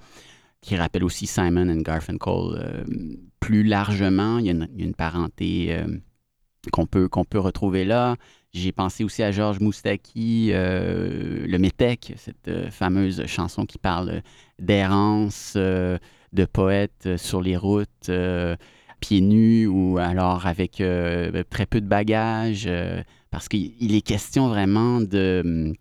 qui 0.62 0.74
rappelle 0.74 1.04
aussi 1.04 1.26
Simon 1.26 1.68
and 1.68 1.82
Garfunkel 1.82 2.32
euh, 2.32 2.84
plus 3.40 3.62
largement. 3.62 4.38
Il 4.38 4.46
y 4.46 4.50
a 4.50 4.52
une, 4.52 4.94
parenté 4.94 5.74
euh, 5.74 5.86
qu'on 6.72 6.86
peut, 6.86 7.08
retrouver 7.38 7.84
là. 7.84 8.16
J'ai 8.52 8.72
pensé 8.72 9.04
aussi 9.04 9.22
à 9.22 9.30
Georges 9.30 9.60
Moustaki, 9.60 10.50
euh, 10.52 11.46
le 11.46 11.58
Métèque, 11.58 12.14
cette 12.16 12.70
fameuse 12.70 13.26
chanson 13.26 13.66
qui 13.66 13.78
parle 13.78 14.22
d'errance, 14.58 15.54
de 15.56 16.44
poètes 16.50 17.16
sur 17.16 17.42
les 17.42 17.56
routes, 17.56 18.10
pieds 19.00 19.20
nus 19.20 19.66
ou 19.66 19.98
alors 19.98 20.46
avec 20.46 20.82
très 21.50 21.66
peu 21.66 21.80
de 21.80 21.86
bagages, 21.86 22.68
parce 23.30 23.48
qu'il 23.48 23.94
est 23.94 24.00
question 24.00 24.48
vraiment 24.48 25.00
de 25.00 25.74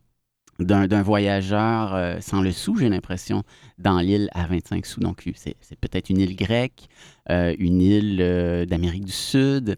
d'un 0.59 1.03
voyageur 1.03 1.93
euh, 1.93 2.17
sans 2.19 2.41
le 2.41 2.51
sou, 2.51 2.77
j'ai 2.77 2.89
l'impression, 2.89 3.43
dans 3.77 3.99
l'île 3.99 4.29
à 4.33 4.47
25 4.47 4.85
sous. 4.85 4.99
Donc, 4.99 5.23
c'est 5.35 5.55
peut-être 5.79 6.09
une 6.09 6.19
île 6.19 6.35
grecque, 6.35 6.87
euh, 7.29 7.55
une 7.59 7.81
île 7.81 8.17
euh, 8.21 8.65
d'Amérique 8.65 9.05
du 9.05 9.11
Sud, 9.11 9.77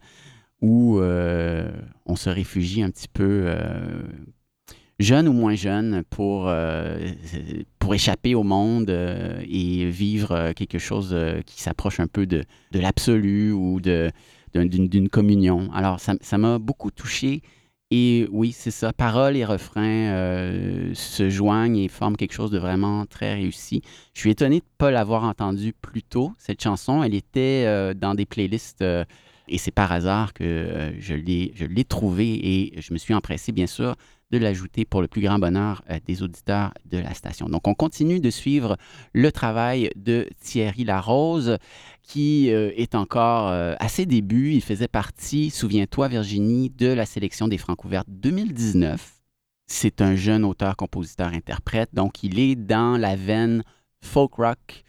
où 0.61 0.99
on 0.99 2.15
se 2.15 2.29
réfugie 2.29 2.81
un 2.81 2.89
petit 2.89 3.07
peu, 3.07 3.55
jeune 4.99 5.27
ou 5.27 5.33
moins 5.33 5.55
jeune, 5.55 6.03
pour, 6.09 6.51
pour 7.79 7.93
échapper 7.93 8.35
au 8.35 8.43
monde 8.43 8.89
et 8.89 9.89
vivre 9.89 10.51
quelque 10.53 10.79
chose 10.79 11.15
qui 11.45 11.61
s'approche 11.61 11.99
un 11.99 12.07
peu 12.07 12.25
de, 12.25 12.43
l'absolu 12.73 13.51
ou 13.51 13.79
d'une 13.79 15.09
communion. 15.09 15.69
Alors, 15.73 15.99
ça 15.99 16.37
m'a 16.37 16.59
beaucoup 16.59 16.91
touché 16.91 17.41
et 17.91 18.27
oui, 18.31 18.51
c'est 18.51 18.71
ça. 18.71 18.93
Paroles 18.93 19.35
et 19.35 19.45
refrains 19.45 20.11
euh, 20.13 20.93
se 20.93 21.29
joignent 21.29 21.77
et 21.77 21.87
forment 21.87 22.17
quelque 22.17 22.33
chose 22.33 22.51
de 22.51 22.59
vraiment 22.59 23.07
très 23.07 23.33
réussi. 23.33 23.81
Je 24.13 24.19
suis 24.19 24.29
étonné 24.29 24.59
de 24.59 24.63
ne 24.63 24.77
pas 24.77 24.91
l'avoir 24.91 25.23
entendue 25.23 25.73
plus 25.73 26.03
tôt, 26.03 26.33
cette 26.37 26.61
chanson. 26.61 27.01
Elle 27.01 27.15
était 27.15 27.63
euh, 27.65 27.95
dans 27.95 28.13
des 28.13 28.27
playlists 28.27 28.83
euh, 28.83 29.05
et 29.49 29.57
c'est 29.57 29.71
par 29.71 29.91
hasard 29.91 30.33
que 30.33 30.93
je 30.99 31.13
l'ai 31.13 31.83
trouvée 31.83 32.33
et 32.33 32.81
je 32.81 32.93
me 32.93 32.97
suis 32.97 33.13
empressé, 33.13 33.51
bien 33.51 33.67
sûr, 33.67 33.95
de 34.31 34.37
l'ajouter 34.37 34.85
pour 34.85 35.01
le 35.01 35.07
plus 35.07 35.21
grand 35.21 35.39
bonheur 35.39 35.83
euh, 35.89 35.99
des 36.05 36.21
auditeurs 36.21 36.73
de 36.85 36.97
la 36.97 37.13
station. 37.13 37.49
Donc, 37.49 37.67
on 37.67 37.73
continue 37.73 38.19
de 38.19 38.29
suivre 38.29 38.77
le 39.13 39.31
travail 39.31 39.89
de 39.95 40.27
Thierry 40.41 40.83
Larose, 40.83 41.57
qui 42.03 42.51
euh, 42.51 42.71
est 42.75 42.95
encore 42.95 43.49
euh, 43.49 43.75
à 43.79 43.87
ses 43.87 44.05
débuts. 44.05 44.53
Il 44.53 44.61
faisait 44.61 44.87
partie, 44.87 45.49
souviens-toi, 45.49 46.07
Virginie, 46.07 46.69
de 46.69 46.87
la 46.87 47.05
sélection 47.05 47.47
des 47.47 47.57
Francouvertes 47.57 48.07
2019. 48.09 49.15
C'est 49.67 50.01
un 50.01 50.15
jeune 50.15 50.45
auteur, 50.45 50.75
compositeur, 50.75 51.27
interprète, 51.27 51.89
donc 51.93 52.23
il 52.23 52.39
est 52.39 52.55
dans 52.55 52.97
la 52.97 53.15
veine 53.15 53.63
folk 54.01 54.33
rock 54.35 54.83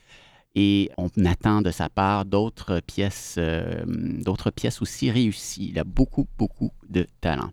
et 0.54 0.90
on 0.96 1.08
attend 1.24 1.62
de 1.62 1.70
sa 1.70 1.88
part 1.88 2.24
d'autres 2.24 2.80
pièces, 2.80 3.38
d'autres 3.86 4.50
pièces 4.50 4.82
aussi 4.82 5.10
réussies. 5.10 5.68
Il 5.70 5.78
a 5.78 5.84
beaucoup, 5.84 6.26
beaucoup 6.38 6.70
de 6.88 7.06
talent. 7.20 7.50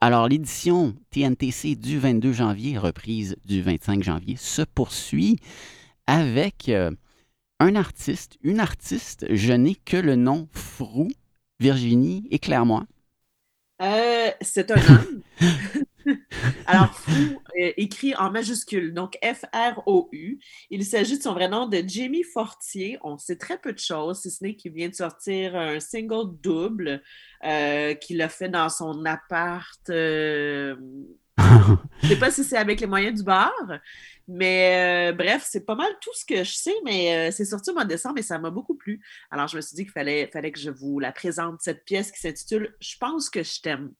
Alors, 0.00 0.28
l'édition 0.28 0.94
TNTC 1.10 1.74
du 1.74 1.98
22 1.98 2.32
janvier, 2.32 2.78
reprise 2.78 3.36
du 3.44 3.62
25 3.62 4.04
janvier, 4.04 4.36
se 4.36 4.62
poursuit 4.62 5.40
avec 6.06 6.68
euh, 6.68 6.92
un 7.58 7.74
artiste, 7.74 8.38
une 8.42 8.60
artiste, 8.60 9.26
je 9.28 9.52
n'ai 9.52 9.74
que 9.74 9.96
le 9.96 10.14
nom 10.14 10.48
Frou. 10.52 11.08
Virginie, 11.58 12.28
éclaire-moi. 12.30 12.86
Euh, 13.80 14.30
c'est 14.40 14.70
un 14.70 14.76
homme. 14.76 15.22
Alors, 16.66 16.94
Fou, 16.94 17.40
euh, 17.60 17.72
écrit 17.76 18.14
en 18.16 18.30
majuscule, 18.30 18.94
donc 18.94 19.18
F-R-O-U. 19.22 20.38
Il 20.70 20.84
s'agit 20.84 21.18
de 21.18 21.22
son 21.22 21.34
vrai 21.34 21.48
nom 21.48 21.66
de 21.66 21.82
Jamie 21.86 22.22
Fortier. 22.22 22.98
On 23.02 23.18
sait 23.18 23.36
très 23.36 23.58
peu 23.58 23.72
de 23.72 23.78
choses, 23.78 24.20
si 24.20 24.30
ce 24.30 24.42
n'est 24.42 24.56
qu'il 24.56 24.72
vient 24.72 24.88
de 24.88 24.94
sortir 24.94 25.54
un 25.54 25.80
single 25.80 26.34
double 26.42 27.02
euh, 27.44 27.94
qu'il 27.94 28.22
a 28.22 28.28
fait 28.28 28.48
dans 28.48 28.68
son 28.68 29.04
appart. 29.04 29.80
Je 29.88 30.74
ne 32.02 32.08
sais 32.08 32.18
pas 32.18 32.30
si 32.30 32.42
c'est 32.42 32.56
avec 32.56 32.80
les 32.80 32.86
moyens 32.86 33.18
du 33.18 33.24
bar, 33.24 33.52
mais 34.28 35.12
bref, 35.14 35.46
c'est 35.48 35.64
pas 35.64 35.74
mal 35.74 35.90
tout 36.00 36.14
ce 36.14 36.24
que 36.24 36.44
je 36.44 36.52
sais, 36.52 36.74
mais 36.84 37.30
c'est 37.32 37.44
sorti 37.44 37.70
au 37.70 37.74
mois 37.74 37.84
de 37.84 37.88
décembre 37.88 38.18
et 38.18 38.22
ça 38.22 38.38
m'a 38.38 38.50
beaucoup 38.50 38.74
plu. 38.74 39.02
Alors, 39.30 39.48
je 39.48 39.56
me 39.56 39.62
suis 39.62 39.74
dit 39.74 39.84
qu'il 39.84 39.92
fallait, 39.92 40.28
fallait 40.32 40.52
que 40.52 40.60
je 40.60 40.70
vous 40.70 40.98
la 40.98 41.12
présente, 41.12 41.60
cette 41.60 41.84
pièce 41.84 42.12
qui 42.12 42.20
s'intitule 42.20 42.76
Je 42.80 42.96
pense 42.98 43.30
que 43.30 43.42
je 43.42 43.60
t'aime. 43.60 43.92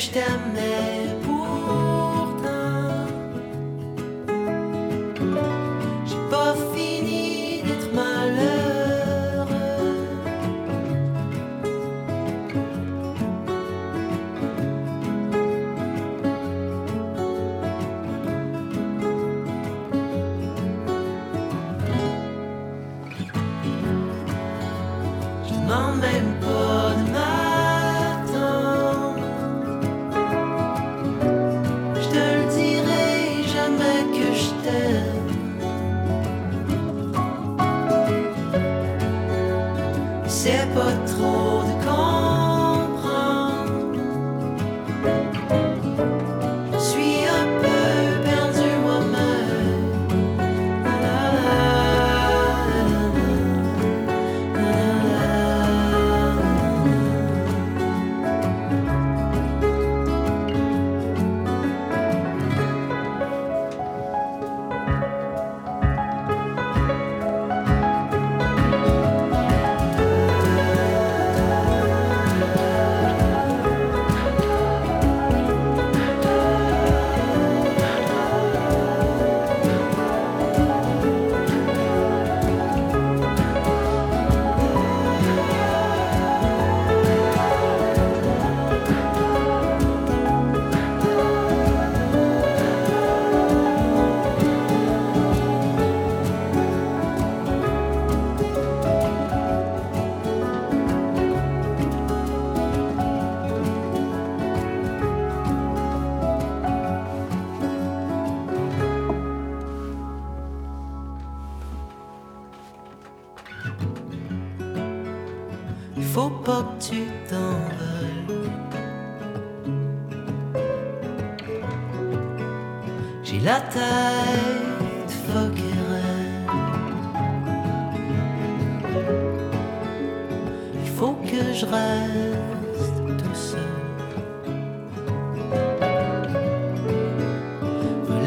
Que 0.00 0.06
je 0.06 0.89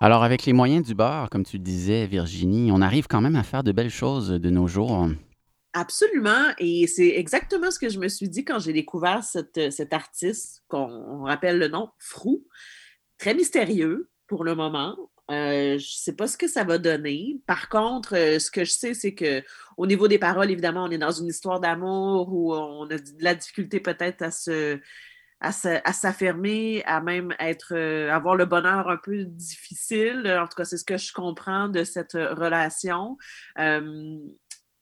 Alors, 0.00 0.22
avec 0.22 0.44
les 0.44 0.52
moyens 0.52 0.86
du 0.86 0.94
bord, 0.94 1.28
comme 1.28 1.44
tu 1.44 1.58
disais, 1.58 2.06
Virginie, 2.06 2.70
on 2.72 2.80
arrive 2.80 3.08
quand 3.08 3.20
même 3.20 3.34
à 3.34 3.42
faire 3.42 3.64
de 3.64 3.72
belles 3.72 3.90
choses 3.90 4.30
de 4.30 4.50
nos 4.50 4.68
jours. 4.68 5.08
Absolument. 5.72 6.52
Et 6.58 6.86
c'est 6.86 7.16
exactement 7.16 7.70
ce 7.72 7.80
que 7.80 7.88
je 7.88 7.98
me 7.98 8.08
suis 8.08 8.28
dit 8.28 8.44
quand 8.44 8.60
j'ai 8.60 8.72
découvert 8.72 9.24
cet 9.24 9.92
artiste, 9.92 10.62
qu'on 10.68 11.24
rappelle 11.24 11.58
le 11.58 11.68
nom, 11.68 11.90
Frou. 11.98 12.46
Très 13.18 13.34
mystérieux 13.34 14.08
pour 14.28 14.44
le 14.44 14.54
moment. 14.54 14.96
Euh, 15.30 15.72
je 15.72 15.74
ne 15.74 15.98
sais 15.98 16.14
pas 16.14 16.26
ce 16.26 16.38
que 16.38 16.48
ça 16.48 16.64
va 16.64 16.78
donner. 16.78 17.40
Par 17.46 17.68
contre, 17.68 18.16
euh, 18.16 18.38
ce 18.38 18.50
que 18.50 18.64
je 18.64 18.70
sais, 18.70 18.94
c'est 18.94 19.14
que 19.14 19.42
au 19.76 19.86
niveau 19.86 20.08
des 20.08 20.18
paroles, 20.18 20.50
évidemment, 20.50 20.84
on 20.84 20.90
est 20.90 20.98
dans 20.98 21.10
une 21.10 21.26
histoire 21.26 21.60
d'amour 21.60 22.32
où 22.32 22.54
on 22.54 22.84
a 22.84 22.96
de 22.96 23.22
la 23.22 23.34
difficulté 23.34 23.80
peut-être 23.80 24.22
à 24.22 24.30
se 24.30 24.80
à 25.40 25.52
s'affirmer, 25.52 26.82
à 26.84 27.00
même 27.00 27.34
être, 27.38 27.74
euh, 27.74 28.10
avoir 28.12 28.34
le 28.34 28.44
bonheur 28.44 28.88
un 28.88 28.96
peu 28.96 29.24
difficile. 29.24 30.26
En 30.40 30.46
tout 30.48 30.56
cas, 30.56 30.64
c'est 30.64 30.78
ce 30.78 30.84
que 30.84 30.96
je 30.96 31.12
comprends 31.12 31.68
de 31.68 31.84
cette 31.84 32.16
euh, 32.16 32.34
relation. 32.34 33.16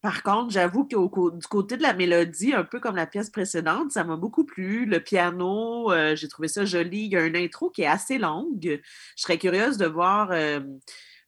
Par 0.03 0.23
contre, 0.23 0.53
j'avoue 0.53 0.85
que 0.85 1.37
du 1.37 1.47
côté 1.49 1.77
de 1.77 1.83
la 1.83 1.93
mélodie, 1.93 2.55
un 2.55 2.63
peu 2.63 2.79
comme 2.79 2.95
la 2.95 3.09
pièce 3.09 3.29
précédente, 3.29 3.91
ça 3.91 4.05
m'a 4.05 4.17
beaucoup 4.17 4.45
plu. 4.45 4.87
Le 4.87 5.01
piano, 5.01 5.91
euh, 5.91 6.15
j'ai 6.15 6.29
trouvé 6.29 6.47
ça 6.47 6.65
joli. 6.65 7.07
Il 7.07 7.13
y 7.13 7.17
a 7.17 7.25
une 7.25 7.37
intro 7.37 7.71
qui 7.71 7.83
est 7.83 7.87
assez 7.87 8.17
longue. 8.17 8.61
Je 8.63 9.23
serais 9.23 9.39
curieuse 9.39 9.79
de 9.79 9.87
voir. 9.87 10.31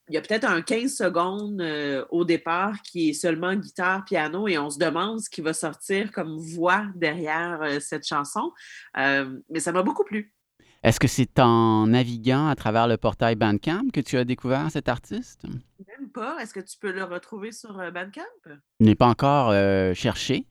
Il 0.08 0.14
y 0.14 0.16
a 0.16 0.20
peut-être 0.20 0.44
un 0.44 0.62
15 0.62 0.94
secondes 0.94 1.60
euh, 1.60 2.04
au 2.10 2.24
départ 2.24 2.82
qui 2.82 3.10
est 3.10 3.12
seulement 3.12 3.54
guitare-piano 3.54 4.48
et 4.48 4.58
on 4.58 4.70
se 4.70 4.78
demande 4.78 5.20
ce 5.20 5.28
qui 5.28 5.40
va 5.40 5.52
sortir 5.52 6.12
comme 6.12 6.38
voix 6.38 6.86
derrière 6.94 7.60
euh, 7.62 7.80
cette 7.80 8.06
chanson. 8.06 8.52
Euh, 8.96 9.38
mais 9.50 9.60
ça 9.60 9.72
m'a 9.72 9.82
beaucoup 9.82 10.04
plu. 10.04 10.34
Est-ce 10.82 11.00
que 11.00 11.08
c'est 11.08 11.38
en 11.40 11.88
naviguant 11.88 12.48
à 12.48 12.54
travers 12.54 12.86
le 12.86 12.96
portail 12.96 13.34
Bandcamp 13.34 13.90
que 13.92 14.00
tu 14.00 14.16
as 14.16 14.24
découvert 14.24 14.70
cet 14.70 14.88
artiste? 14.88 15.44
Même 15.44 16.08
pas. 16.10 16.38
Est-ce 16.40 16.54
que 16.54 16.60
tu 16.60 16.78
peux 16.78 16.92
le 16.92 17.04
retrouver 17.04 17.50
sur 17.50 17.72
Bandcamp? 17.92 18.22
Je 18.46 18.84
n'ai 18.84 18.94
pas 18.94 19.08
encore 19.08 19.52
cherché. 19.96 20.46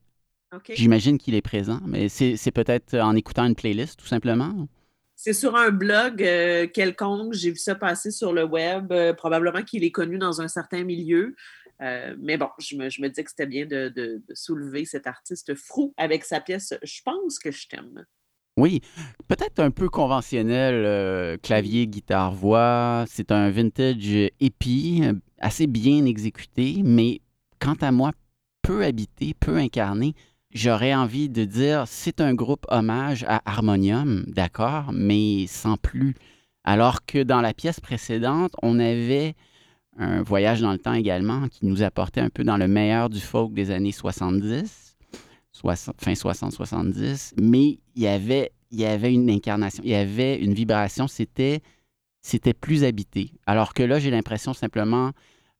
J'imagine 0.73 1.17
qu'il 1.17 1.33
est 1.33 1.41
présent, 1.41 1.79
mais 1.85 2.09
c'est 2.09 2.51
peut-être 2.51 2.93
en 2.95 3.15
écoutant 3.15 3.45
une 3.45 3.55
playlist, 3.55 3.99
tout 3.99 4.05
simplement. 4.05 4.67
C'est 5.19 5.33
sur 5.33 5.55
un 5.55 5.71
blog 5.71 6.21
euh, 6.21 6.67
quelconque. 6.67 7.33
J'ai 7.33 7.49
vu 7.49 7.57
ça 7.57 7.73
passer 7.73 8.11
sur 8.11 8.33
le 8.33 8.43
web. 8.43 8.91
Euh, 8.91 9.15
probablement 9.15 9.63
qu'il 9.63 9.83
est 9.83 9.91
connu 9.91 10.19
dans 10.19 10.41
un 10.41 10.47
certain 10.47 10.83
milieu. 10.83 11.35
Euh, 11.81 12.15
mais 12.19 12.37
bon, 12.37 12.49
je 12.59 12.75
me, 12.75 12.87
disais 13.07 13.23
que 13.23 13.29
c'était 13.31 13.47
bien 13.47 13.65
de, 13.65 14.21
soulever 14.33 14.85
cet 14.85 15.07
artiste 15.07 15.55
frou 15.55 15.91
avec 15.97 16.23
sa 16.23 16.39
pièce 16.39 16.75
Je 16.83 17.01
pense 17.03 17.39
que 17.39 17.51
je 17.51 17.67
t'aime. 17.67 18.05
Oui, 18.57 18.81
peut-être 19.27 19.59
un 19.59 19.71
peu 19.71 19.89
conventionnel, 19.89 21.39
clavier, 21.39 21.87
guitare, 21.87 22.33
voix. 22.33 23.05
C'est 23.07 23.31
un 23.31 23.49
vintage 23.49 24.29
épi, 24.39 25.01
assez 25.39 25.65
bien 25.65 26.05
exécuté, 26.05 26.81
mais 26.83 27.21
quant 27.59 27.77
à 27.81 27.91
moi, 27.91 28.11
peu 28.61 28.83
habité, 28.83 29.33
peu 29.39 29.57
incarné. 29.57 30.13
J'aurais 30.57 30.95
envie 30.95 31.29
de 31.29 31.45
dire, 31.45 31.83
c'est 31.85 32.19
un 32.19 32.33
groupe 32.33 32.65
hommage 32.69 33.23
à 33.27 33.43
Harmonium, 33.45 34.23
d'accord, 34.25 34.89
mais 34.91 35.45
sans 35.45 35.77
plus. 35.77 36.15
Alors 36.63 37.05
que 37.05 37.21
dans 37.21 37.41
la 37.41 37.53
pièce 37.53 37.79
précédente, 37.79 38.53
on 38.63 38.79
avait 38.79 39.35
un 39.99 40.23
voyage 40.23 40.61
dans 40.61 40.71
le 40.71 40.79
temps 40.79 40.95
également 40.95 41.47
qui 41.47 41.67
nous 41.67 41.83
apportait 41.83 42.21
un 42.21 42.31
peu 42.31 42.43
dans 42.43 42.57
le 42.57 42.67
meilleur 42.67 43.11
du 43.11 43.19
folk 43.19 43.53
des 43.53 43.69
années 43.69 43.91
70, 43.91 44.97
60 45.51 46.01
fin 46.01 46.13
60-70, 46.13 47.33
mais 47.39 47.77
il 47.95 48.01
y 48.01 48.07
avait 48.07 48.51
il 48.71 48.79
y 48.79 48.85
avait 48.85 49.13
une 49.13 49.29
incarnation, 49.29 49.83
il 49.85 49.91
y 49.91 49.95
avait 49.95 50.37
une 50.37 50.55
vibration, 50.55 51.07
c'était 51.07 51.61
c'était 52.23 52.55
plus 52.55 52.83
habité. 52.83 53.31
Alors 53.45 53.75
que 53.75 53.83
là, 53.83 53.99
j'ai 53.99 54.09
l'impression 54.09 54.55
simplement 54.55 55.11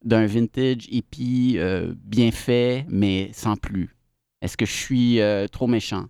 d'un 0.03 0.25
vintage 0.25 0.87
hippie 0.89 1.57
euh, 1.59 1.93
bien 2.03 2.31
fait, 2.31 2.87
mais 2.89 3.29
sans 3.31 3.57
plus. 3.57 3.96
Est-ce 4.41 4.57
que 4.57 4.65
je 4.65 4.73
suis 4.73 5.21
euh, 5.21 5.47
trop 5.47 5.67
méchant? 5.67 6.05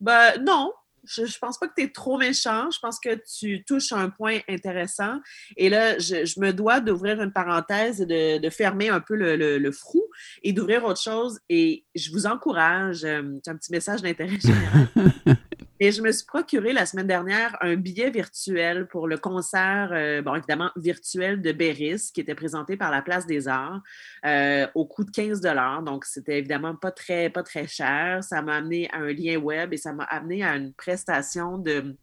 Ben 0.00 0.32
non, 0.44 0.72
je, 1.04 1.24
je 1.26 1.38
pense 1.38 1.58
pas 1.58 1.68
que 1.68 1.74
tu 1.76 1.84
es 1.84 1.88
trop 1.88 2.18
méchant. 2.18 2.70
Je 2.70 2.78
pense 2.80 2.98
que 3.00 3.20
tu 3.38 3.64
touches 3.64 3.92
un 3.92 4.10
point 4.10 4.40
intéressant. 4.48 5.20
Et 5.56 5.68
là, 5.68 5.98
je, 5.98 6.24
je 6.24 6.40
me 6.40 6.52
dois 6.52 6.80
d'ouvrir 6.80 7.20
une 7.20 7.32
parenthèse, 7.32 8.00
et 8.00 8.06
de, 8.06 8.38
de 8.38 8.50
fermer 8.50 8.88
un 8.88 9.00
peu 9.00 9.14
le, 9.14 9.36
le, 9.36 9.58
le 9.58 9.72
frou 9.72 10.02
et 10.42 10.52
d'ouvrir 10.52 10.84
autre 10.84 11.00
chose. 11.00 11.40
Et 11.48 11.84
je 11.94 12.10
vous 12.10 12.26
encourage, 12.26 13.04
euh, 13.04 13.22
c'est 13.44 13.50
un 13.50 13.56
petit 13.56 13.72
message 13.72 14.02
d'intérêt 14.02 14.38
général. 14.38 14.88
Et 15.84 15.90
je 15.90 16.00
me 16.00 16.12
suis 16.12 16.24
procuré 16.24 16.72
la 16.72 16.86
semaine 16.86 17.08
dernière 17.08 17.56
un 17.60 17.74
billet 17.74 18.08
virtuel 18.10 18.86
pour 18.86 19.08
le 19.08 19.18
concert, 19.18 19.88
euh, 19.90 20.22
bon, 20.22 20.36
évidemment, 20.36 20.70
virtuel 20.76 21.42
de 21.42 21.50
Béris, 21.50 22.12
qui 22.14 22.20
était 22.20 22.36
présenté 22.36 22.76
par 22.76 22.92
la 22.92 23.02
Place 23.02 23.26
des 23.26 23.48
Arts 23.48 23.82
euh, 24.24 24.68
au 24.76 24.86
coût 24.86 25.02
de 25.02 25.10
15 25.10 25.40
Donc, 25.84 26.04
c'était 26.04 26.38
évidemment 26.38 26.76
pas 26.76 26.92
très, 26.92 27.30
pas 27.30 27.42
très 27.42 27.66
cher. 27.66 28.22
Ça 28.22 28.42
m'a 28.42 28.58
amené 28.58 28.88
à 28.92 28.98
un 28.98 29.12
lien 29.12 29.38
web 29.38 29.72
et 29.72 29.76
ça 29.76 29.92
m'a 29.92 30.04
amené 30.04 30.44
à 30.44 30.54
une 30.54 30.72
prestation 30.72 31.58
de 31.58 31.96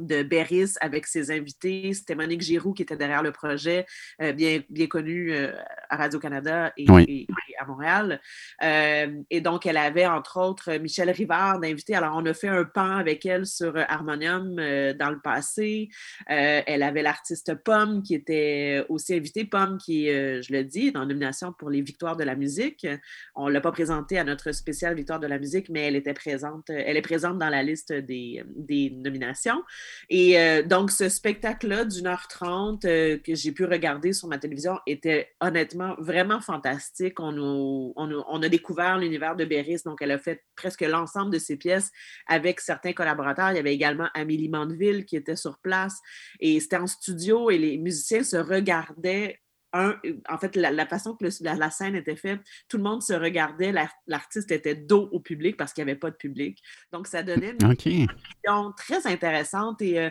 de 0.00 0.24
Béris 0.24 0.72
avec 0.80 1.06
ses 1.06 1.30
invités. 1.30 1.92
C'était 1.94 2.16
Monique 2.16 2.40
Giroux 2.40 2.72
qui 2.72 2.82
était 2.82 2.96
derrière 2.96 3.22
le 3.22 3.30
projet, 3.30 3.86
euh, 4.20 4.32
bien, 4.32 4.60
bien 4.68 4.88
connue 4.88 5.32
euh, 5.32 5.52
à 5.88 5.96
Radio-Canada 5.96 6.72
et, 6.76 6.90
Oui. 6.90 7.04
et- 7.08 7.20
et 7.22 7.26
Montréal. 7.66 8.20
Euh, 8.62 9.20
et 9.30 9.40
donc, 9.40 9.66
elle 9.66 9.76
avait, 9.76 10.06
entre 10.06 10.38
autres, 10.40 10.72
Michel 10.78 11.10
Rivard 11.10 11.60
d'invité. 11.60 11.94
Alors, 11.94 12.14
on 12.16 12.24
a 12.26 12.34
fait 12.34 12.48
un 12.48 12.64
pan 12.64 12.96
avec 12.96 13.24
elle 13.26 13.46
sur 13.46 13.76
euh, 13.76 13.82
Harmonium 13.88 14.58
euh, 14.58 14.94
dans 14.94 15.10
le 15.10 15.20
passé. 15.20 15.88
Elle 16.26 16.82
avait 16.82 17.02
l'artiste 17.02 17.54
Pomme 17.62 18.02
qui 18.02 18.14
était 18.14 18.84
aussi 18.88 19.14
invitée. 19.14 19.44
Pomme 19.44 19.78
qui, 19.78 20.06
je 20.06 20.52
le 20.52 20.64
dis, 20.64 20.88
est 20.88 20.96
en 20.96 21.06
nomination 21.06 21.52
pour 21.52 21.70
les 21.70 21.82
Victoires 21.82 22.16
de 22.16 22.24
la 22.24 22.34
musique. 22.34 22.86
On 23.34 23.48
ne 23.48 23.52
l'a 23.52 23.60
pas 23.60 23.72
présentée 23.72 24.18
à 24.18 24.24
notre 24.24 24.52
spécial 24.52 24.94
Victoire 24.94 25.20
de 25.20 25.26
la 25.26 25.38
musique, 25.38 25.68
mais 25.68 25.82
elle 25.82 25.96
était 25.96 26.14
présente. 26.14 26.70
Elle 26.70 26.96
est 26.96 27.02
présente 27.02 27.38
dans 27.38 27.48
la 27.48 27.62
liste 27.62 27.92
des, 27.92 28.42
des 28.56 28.90
nominations. 28.90 29.62
Et 30.08 30.36
donc, 30.64 30.90
ce 30.90 31.08
spectacle-là 31.08 31.84
d'une 31.84 32.06
heure 32.06 32.28
trente 32.28 32.82
que 32.82 33.34
j'ai 33.34 33.52
pu 33.52 33.64
regarder 33.64 34.12
sur 34.12 34.28
ma 34.28 34.38
télévision 34.38 34.78
était 34.86 35.30
honnêtement 35.40 35.94
vraiment 35.98 36.40
fantastique. 36.40 37.20
On, 37.20 37.32
nous- 37.32 37.44
on 37.54 38.42
a 38.42 38.48
découvert 38.48 38.98
l'univers 38.98 39.36
de 39.36 39.44
Béris, 39.44 39.82
donc 39.84 40.02
elle 40.02 40.10
a 40.10 40.18
fait 40.18 40.42
presque 40.56 40.82
l'ensemble 40.82 41.32
de 41.32 41.38
ses 41.38 41.56
pièces 41.56 41.90
avec 42.26 42.60
certains 42.60 42.92
collaborateurs. 42.92 43.50
Il 43.50 43.56
y 43.56 43.58
avait 43.60 43.74
également 43.74 44.08
Amélie 44.14 44.48
Mandeville 44.48 45.04
qui 45.04 45.16
était 45.16 45.36
sur 45.36 45.58
place 45.60 45.98
et 46.40 46.58
c'était 46.60 46.76
en 46.76 46.86
studio 46.86 47.50
et 47.50 47.58
les 47.58 47.78
musiciens 47.78 48.22
se 48.22 48.36
regardaient. 48.36 49.40
Un, 49.76 49.96
en 50.28 50.38
fait, 50.38 50.54
la, 50.54 50.70
la 50.70 50.86
façon 50.86 51.16
que 51.16 51.24
le- 51.24 51.30
la, 51.40 51.54
la 51.56 51.68
scène 51.68 51.96
était 51.96 52.14
faite, 52.14 52.38
tout 52.68 52.76
le 52.76 52.84
monde 52.84 53.02
se 53.02 53.12
regardait, 53.12 53.72
la- 53.72 53.90
l'artiste 54.06 54.52
était 54.52 54.76
dos 54.76 55.08
au 55.10 55.18
public 55.18 55.56
parce 55.56 55.72
qu'il 55.72 55.84
n'y 55.84 55.90
avait 55.90 55.98
pas 55.98 56.12
de 56.12 56.16
public. 56.16 56.62
Donc, 56.92 57.08
ça 57.08 57.24
donnait 57.24 57.56
une 57.60 57.72
OK. 57.72 57.82
discussion 57.88 58.72
très 58.76 59.04
intéressante 59.08 59.82
et 59.82 59.98
euh, 59.98 60.10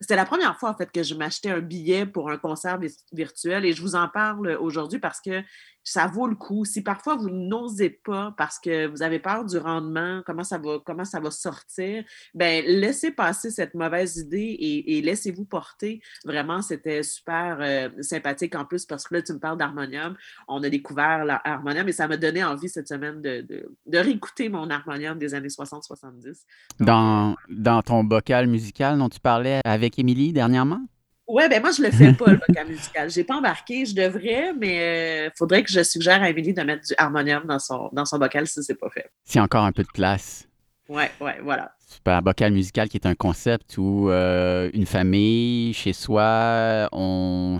c'était 0.00 0.16
la 0.16 0.24
première 0.24 0.58
fois 0.58 0.70
en 0.70 0.74
fait 0.74 0.90
que 0.90 1.02
je 1.02 1.14
m'achetais 1.14 1.50
un 1.50 1.60
billet 1.60 2.06
pour 2.06 2.30
un 2.30 2.38
concert 2.38 2.80
virtuel 3.12 3.66
et 3.66 3.72
je 3.74 3.82
vous 3.82 3.94
en 3.96 4.08
parle 4.08 4.56
aujourd'hui 4.58 4.98
parce 4.98 5.20
que 5.20 5.42
ça 5.84 6.06
vaut 6.06 6.26
le 6.26 6.34
coup. 6.34 6.64
Si 6.64 6.82
parfois 6.82 7.16
vous 7.16 7.30
n'osez 7.30 7.90
pas 7.90 8.34
parce 8.36 8.58
que 8.58 8.86
vous 8.86 9.02
avez 9.02 9.18
peur 9.18 9.44
du 9.44 9.58
rendement, 9.58 10.22
comment 10.24 10.44
ça 10.44 10.58
va, 10.58 10.78
comment 10.84 11.04
ça 11.04 11.20
va 11.20 11.30
sortir, 11.30 12.04
ben 12.34 12.64
laissez 12.66 13.10
passer 13.10 13.50
cette 13.50 13.74
mauvaise 13.74 14.16
idée 14.16 14.56
et, 14.60 15.02
laissez-vous 15.02 15.44
porter. 15.44 16.00
Vraiment, 16.24 16.62
c'était 16.62 17.02
super 17.02 17.58
euh, 17.60 17.88
sympathique 18.00 18.54
en 18.54 18.64
plus 18.64 18.86
parce 18.86 19.08
que 19.08 19.14
là, 19.14 19.22
tu 19.22 19.32
me 19.32 19.38
parles 19.38 19.58
d'harmonium. 19.58 20.16
On 20.48 20.62
a 20.62 20.68
découvert 20.68 21.24
l'harmonium 21.24 21.88
et 21.88 21.92
ça 21.92 22.06
m'a 22.06 22.16
donné 22.16 22.44
envie 22.44 22.68
cette 22.68 22.88
semaine 22.88 23.20
de, 23.20 23.40
de, 23.86 23.98
réécouter 23.98 24.48
mon 24.48 24.70
harmonium 24.70 25.18
des 25.18 25.34
années 25.34 25.48
60-70. 25.48 26.44
Dans, 26.80 27.36
dans 27.48 27.82
ton 27.82 28.04
bocal 28.04 28.46
musical 28.46 28.98
dont 28.98 29.08
tu 29.08 29.20
parlais 29.20 29.60
avec 29.64 29.98
Émilie 29.98 30.32
dernièrement? 30.32 30.80
Ouais, 31.28 31.48
ben 31.48 31.60
moi, 31.60 31.70
je 31.70 31.82
le 31.82 31.90
fais 31.90 32.12
pas, 32.12 32.26
le 32.32 32.40
vocal 32.46 32.68
musical. 32.68 33.10
J'ai 33.10 33.24
pas 33.24 33.36
embarqué, 33.36 33.86
je 33.86 33.94
devrais, 33.94 34.52
mais 34.58 34.74
il 34.74 35.28
euh, 35.28 35.30
faudrait 35.36 35.62
que 35.62 35.70
je 35.70 35.82
suggère 35.82 36.22
à 36.22 36.30
Émilie 36.30 36.52
de 36.52 36.62
mettre 36.62 36.86
du 36.86 36.94
harmonium 36.98 37.44
dans 37.46 37.58
son, 37.58 37.88
dans 37.92 38.04
son 38.04 38.18
bocal 38.18 38.46
si 38.46 38.62
c'est 38.62 38.74
pas 38.74 38.90
fait. 38.90 39.10
A 39.34 39.42
encore 39.42 39.64
un 39.64 39.72
peu 39.72 39.82
de 39.82 39.92
place. 39.94 40.48
Ouais, 40.88 41.10
ouais, 41.20 41.38
voilà. 41.42 41.72
Super. 41.86 42.22
Bocal 42.22 42.52
musical 42.52 42.88
qui 42.88 42.96
est 42.96 43.06
un 43.06 43.14
concept 43.14 43.78
où 43.78 44.10
euh, 44.10 44.68
une 44.74 44.84
famille, 44.84 45.72
chez 45.74 45.92
soi, 45.92 46.88
on, 46.90 47.58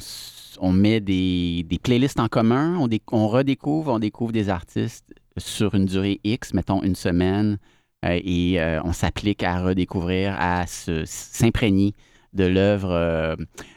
on 0.59 0.73
met 0.73 1.01
des, 1.01 1.65
des, 1.69 1.79
playlists 1.79 2.21
en 2.21 2.29
commun, 2.29 2.77
on, 2.79 2.89
on, 3.13 3.29
redécouvre, 3.29 3.93
on 3.93 3.99
découvre 4.01 4.33
des 4.33 4.49
artistes 4.49 5.07
sur 5.37 5.75
une 5.75 5.87
durée 5.87 6.21
X, 6.25 6.53
mettons 6.53 6.83
une 6.83 6.97
semaine, 6.97 7.59
euh, 8.05 8.19
et 8.25 8.59
on 8.85 8.93
s'applique 8.93 9.45
à 9.45 9.63
redécouvrir, 9.63 10.35
à 10.39 10.65
s'imprégner 10.67 11.95
de 12.33 12.45
l'œuvre 12.45 12.91
euh, 12.91 13.37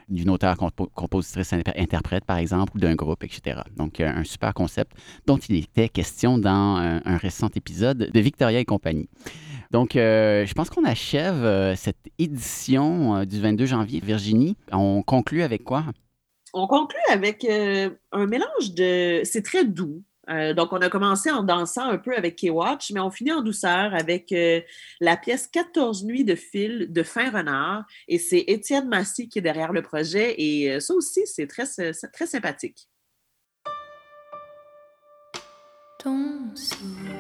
d'une 0.10 0.30
auteure, 0.30 0.56
compositrice, 0.94 1.54
interprète, 1.54 2.26
par 2.26 2.38
exemple, 2.38 2.74
ou 2.76 2.80
d'un 2.80 2.96
groupe, 2.96 3.24
etc. 3.24 3.62
Donc, 3.76 4.00
un 4.00 4.24
super 4.24 4.54
concept 4.54 4.94
dont 5.26 5.38
il 5.38 5.58
était 5.58 5.90
question 5.90 6.38
dans 6.38 6.78
un, 6.78 7.18
récent 7.18 7.50
épisode 7.56 8.10
de 8.14 8.20
Victoria 8.20 8.60
et 8.60 8.66
compagnie. 8.66 9.10
Donc, 9.72 9.96
euh, 9.96 10.46
je 10.46 10.54
pense 10.54 10.70
qu'on 10.70 10.86
achève 10.86 11.44
euh, 11.44 11.76
cette 11.76 12.10
édition 12.20 13.26
du 13.26 13.42
22 13.42 13.66
janvier. 13.66 14.00
Virginie, 14.04 14.56
on 14.72 15.02
conclut 15.02 15.42
avec 15.42 15.64
quoi? 15.64 15.86
On 16.54 16.68
conclut 16.68 17.00
avec 17.12 17.46
un 17.46 18.26
mélange 18.26 18.74
de... 18.76 19.22
C'est 19.26 19.44
très 19.44 19.66
doux. 19.66 20.04
Euh, 20.30 20.54
donc, 20.54 20.74
on 20.74 20.78
a 20.78 20.90
commencé 20.90 21.32
en 21.32 21.44
dansant 21.44 21.90
un 21.90 21.98
peu 21.98 22.16
avec 22.16 22.36
K-Watch, 22.36 22.92
mais 22.92 23.00
on 23.00 23.12
finit 23.12 23.32
en 23.32 23.42
douceur 23.42 23.94
avec 23.94 24.32
euh, 24.32 24.62
la 25.00 25.18
pièce 25.18 25.48
14 25.48 26.06
nuits 26.06 26.24
de 26.24 26.36
fil 26.36 26.92
de 26.92 27.04
Fin 27.04 27.30
Renard. 27.30 27.86
Et 28.08 28.18
c'est 28.18 28.44
Étienne 28.48 28.88
Massy 28.88 29.30
qui 29.30 29.40
est 29.40 29.42
derrière 29.42 29.74
le 29.74 29.82
projet. 29.82 30.36
Et 30.38 30.72
euh, 30.72 30.80
ça 30.80 30.94
aussi, 30.94 31.22
c'est 31.26 31.48
très, 31.48 31.66
très 31.66 32.26
sympathique. 32.26 32.88
Ton 36.00 36.56
souffle 36.56 37.12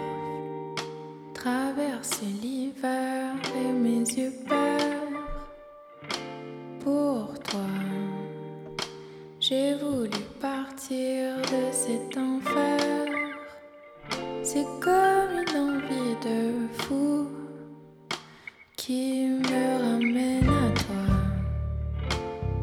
traverse 1.33 2.21
l'hiver 2.41 3.33
et 3.55 3.71
mes 3.71 3.99
yeux 3.99 4.33
pour 6.85 7.33
toi. 7.39 7.65
J'ai 9.39 9.75
voulu 9.75 10.09
partir 10.39 11.35
de 11.37 11.71
cet 11.71 12.17
enfer. 12.17 12.74
C'est 14.47 14.67
comme 14.79 15.31
une 15.41 15.57
envie 15.57 16.15
de 16.23 16.67
fou 16.83 17.27
qui 18.75 19.25
me 19.25 19.83
ramène 19.83 20.47
à 20.47 20.69
toi. 20.81 21.07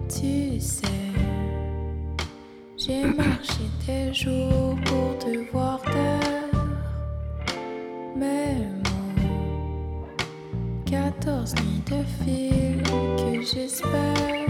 Tu 0.08 0.60
sais, 0.60 0.86
j'ai 2.78 3.04
marché 3.16 3.64
des 3.84 4.14
jours 4.14 4.76
pour 4.84 5.18
te 5.18 5.50
voir 5.50 5.82
terre. 5.82 6.62
Mes 8.14 8.64
mots, 8.84 10.06
14 10.86 11.56
nuits 11.56 11.82
de 11.90 12.04
fil 12.22 12.80
que 12.84 13.42
j'espère 13.42 14.41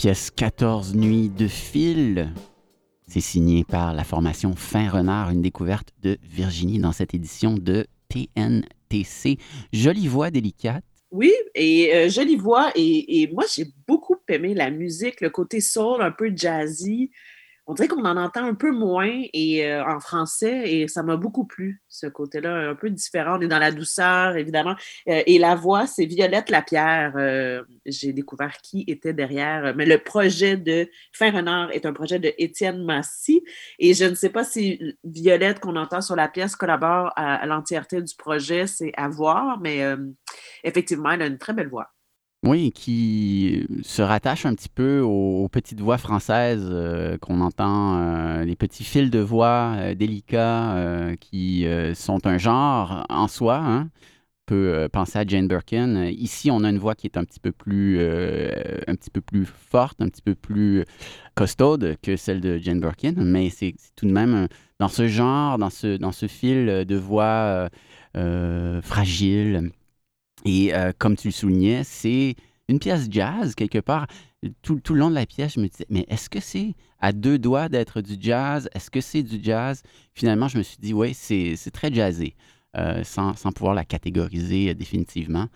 pièce 0.00 0.30
14 0.30 0.94
nuits 0.94 1.28
de 1.28 1.46
fil, 1.46 2.32
c'est 3.06 3.20
signé 3.20 3.64
par 3.64 3.92
la 3.92 4.02
formation 4.02 4.56
Fin 4.56 4.88
Renard, 4.88 5.28
une 5.28 5.42
découverte 5.42 5.90
de 6.00 6.16
Virginie 6.22 6.78
dans 6.78 6.92
cette 6.92 7.12
édition 7.12 7.52
de 7.52 7.84
TNTC. 8.08 9.36
Jolie 9.74 10.08
voix 10.08 10.30
délicate. 10.30 10.84
Oui, 11.10 11.34
et 11.54 11.94
euh, 11.94 12.08
jolie 12.08 12.36
voix. 12.36 12.72
Et, 12.76 13.20
et 13.20 13.30
moi, 13.30 13.44
j'ai 13.54 13.66
beaucoup 13.86 14.16
aimé 14.26 14.54
la 14.54 14.70
musique, 14.70 15.20
le 15.20 15.28
côté 15.28 15.60
soul, 15.60 16.00
un 16.00 16.12
peu 16.12 16.32
jazzy 16.34 17.10
on 17.70 17.74
dirait 17.74 17.86
qu'on 17.86 18.04
en 18.04 18.16
entend 18.16 18.44
un 18.44 18.54
peu 18.54 18.72
moins 18.72 19.22
et, 19.32 19.64
euh, 19.64 19.84
en 19.86 20.00
français 20.00 20.72
et 20.72 20.88
ça 20.88 21.04
m'a 21.04 21.16
beaucoup 21.16 21.44
plu, 21.44 21.80
ce 21.86 22.08
côté-là, 22.08 22.70
un 22.70 22.74
peu 22.74 22.90
différent. 22.90 23.38
On 23.38 23.40
est 23.42 23.46
dans 23.46 23.60
la 23.60 23.70
douceur, 23.70 24.34
évidemment. 24.34 24.74
Euh, 25.06 25.22
et 25.24 25.38
la 25.38 25.54
voix, 25.54 25.86
c'est 25.86 26.04
Violette 26.04 26.50
Lapierre. 26.50 27.12
Euh, 27.14 27.62
j'ai 27.86 28.12
découvert 28.12 28.56
qui 28.60 28.84
était 28.88 29.12
derrière. 29.12 29.72
Mais 29.76 29.86
le 29.86 29.98
projet 29.98 30.56
de 30.56 30.90
Fin 31.12 31.30
Renard 31.30 31.70
est 31.70 31.86
un 31.86 31.92
projet 31.92 32.18
de 32.18 32.32
Étienne 32.38 32.84
Massy. 32.84 33.40
Et 33.78 33.94
je 33.94 34.04
ne 34.04 34.16
sais 34.16 34.30
pas 34.30 34.42
si 34.42 34.96
Violette, 35.04 35.60
qu'on 35.60 35.76
entend 35.76 36.00
sur 36.00 36.16
la 36.16 36.26
pièce, 36.26 36.56
collabore 36.56 37.12
à 37.14 37.46
l'entièreté 37.46 38.02
du 38.02 38.16
projet. 38.16 38.66
C'est 38.66 38.92
à 38.96 39.08
voir, 39.08 39.60
mais 39.60 39.80
effectivement, 40.64 41.12
elle 41.12 41.22
a 41.22 41.26
une 41.26 41.38
très 41.38 41.52
belle 41.52 41.68
voix. 41.68 41.92
Oui, 42.42 42.72
qui 42.72 43.66
se 43.82 44.00
rattache 44.00 44.46
un 44.46 44.54
petit 44.54 44.70
peu 44.70 45.00
aux, 45.00 45.46
petites 45.50 45.80
voix 45.82 45.98
françaises 45.98 46.66
euh, 46.70 47.18
qu'on 47.18 47.42
entend, 47.42 47.98
euh, 48.00 48.44
les 48.44 48.56
petits 48.56 48.82
fils 48.82 49.10
de 49.10 49.18
voix 49.18 49.74
euh, 49.76 49.94
délicats 49.94 51.14
qui 51.20 51.66
sont 51.94 52.26
un 52.26 52.38
genre 52.38 53.04
en 53.10 53.28
soi. 53.28 53.56
Hein. 53.58 53.90
On 54.48 54.54
peut 54.54 54.88
penser 54.92 55.18
à 55.18 55.24
Jane 55.26 55.46
Birkin. 55.48 56.06
Ici, 56.06 56.50
on 56.50 56.64
a 56.64 56.70
une 56.70 56.78
voix 56.78 56.94
qui 56.94 57.06
est 57.06 57.16
un 57.18 57.24
petit 57.24 57.40
peu 57.40 57.52
plus, 57.52 58.00
un 58.00 58.96
petit 58.96 59.10
peu 59.10 59.20
plus 59.20 59.44
forte, 59.44 60.00
un 60.00 60.08
petit 60.08 60.22
peu 60.22 60.34
plus 60.34 60.84
costaude 61.34 61.96
que 62.02 62.16
celle 62.16 62.40
de 62.40 62.58
Jane 62.58 62.80
Birkin, 62.80 63.14
mais 63.16 63.50
c'est 63.50 63.74
tout 63.96 64.06
de 64.06 64.12
même 64.12 64.48
dans 64.80 64.88
ce 64.88 65.06
genre, 65.06 65.58
dans 65.58 65.70
ce, 65.70 65.98
dans 65.98 66.10
ce 66.10 66.26
fil 66.26 66.66
de 66.66 66.96
voix 66.96 67.68
fragile 68.82 69.70
et 70.44 70.74
euh, 70.74 70.92
comme 70.96 71.16
tu 71.16 71.28
le 71.28 71.32
soulignais, 71.32 71.82
c'est 71.84 72.34
une 72.68 72.78
pièce 72.78 73.08
jazz 73.10 73.54
quelque 73.54 73.78
part. 73.78 74.06
Tout, 74.62 74.80
tout, 74.80 74.94
le 74.94 75.00
long 75.00 75.10
de 75.10 75.14
la 75.14 75.26
pièce, 75.26 75.54
je 75.54 75.60
me 75.60 75.68
disais, 75.68 75.84
mais 75.90 76.06
est-ce 76.08 76.30
que 76.30 76.40
c'est 76.40 76.74
à 76.98 77.12
deux 77.12 77.38
doigts 77.38 77.68
d'être 77.68 78.00
du 78.00 78.16
jazz? 78.18 78.70
Est-ce 78.74 78.90
que 78.90 79.02
c'est 79.02 79.22
du 79.22 79.38
jazz? 79.42 79.82
Finalement, 80.14 80.48
je 80.48 80.56
me 80.56 80.62
suis 80.62 80.78
dit, 80.78 80.94
oui, 80.94 81.12
c'est 81.12 81.56
très 81.72 81.92
jazzé, 81.92 82.34
euh, 82.76 83.04
sans, 83.04 83.36
sans, 83.36 83.52
pouvoir 83.52 83.74
la 83.74 83.84
catégoriser 83.84 84.70
euh, 84.70 84.74
définitivement. 84.74 85.48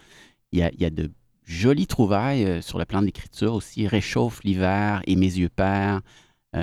Il 0.53 0.59
y, 0.59 0.62
a, 0.62 0.70
il 0.72 0.82
y, 0.82 0.85
a, 0.85 0.91
de 0.91 1.11
jolies 1.45 1.87
trouvailles 1.87 2.62
sur 2.62 2.78
le 2.78 2.85
plan 2.85 3.01
de 3.01 3.07
l'écriture 3.07 3.55
aussi. 3.55 3.89
Réchauffe 3.89 4.43
l'hiver 4.45 5.03
et 5.07 5.16
mes 5.16 5.26
yeux 5.26 5.49
pères. 5.49 6.01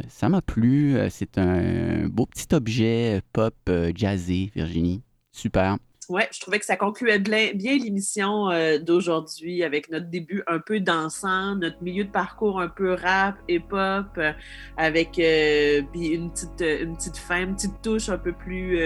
ça 0.08 0.30
m'a 0.30 0.42
plu. 0.42 0.98
C'est 1.10 1.38
un 1.38 2.08
beau 2.08 2.26
petit 2.26 2.56
objet 2.56 3.22
pop 3.34 3.54
jazzé, 3.96 4.50
Virginie. 4.56 5.02
Super. 5.34 5.78
Ouais, 6.12 6.28
je 6.34 6.42
trouvais 6.42 6.60
que 6.60 6.66
ça 6.66 6.76
concluait 6.76 7.20
bien 7.20 7.78
l'émission 7.78 8.50
euh, 8.50 8.78
d'aujourd'hui 8.78 9.64
avec 9.64 9.90
notre 9.90 10.08
début 10.08 10.44
un 10.46 10.60
peu 10.60 10.82
dansant, 10.82 11.56
notre 11.56 11.82
milieu 11.82 12.04
de 12.04 12.10
parcours 12.10 12.60
un 12.60 12.68
peu 12.68 12.96
rap 12.96 13.38
et 13.48 13.62
pop, 13.62 14.08
euh, 14.18 14.34
avec 14.76 15.18
euh, 15.20 15.82
une, 15.96 16.30
petite, 16.30 16.60
une 16.60 16.98
petite 16.98 17.16
fin, 17.16 17.44
une 17.44 17.56
petite 17.56 17.82
touche 17.82 18.10
un 18.10 18.18
peu 18.18 18.34
plus 18.34 18.78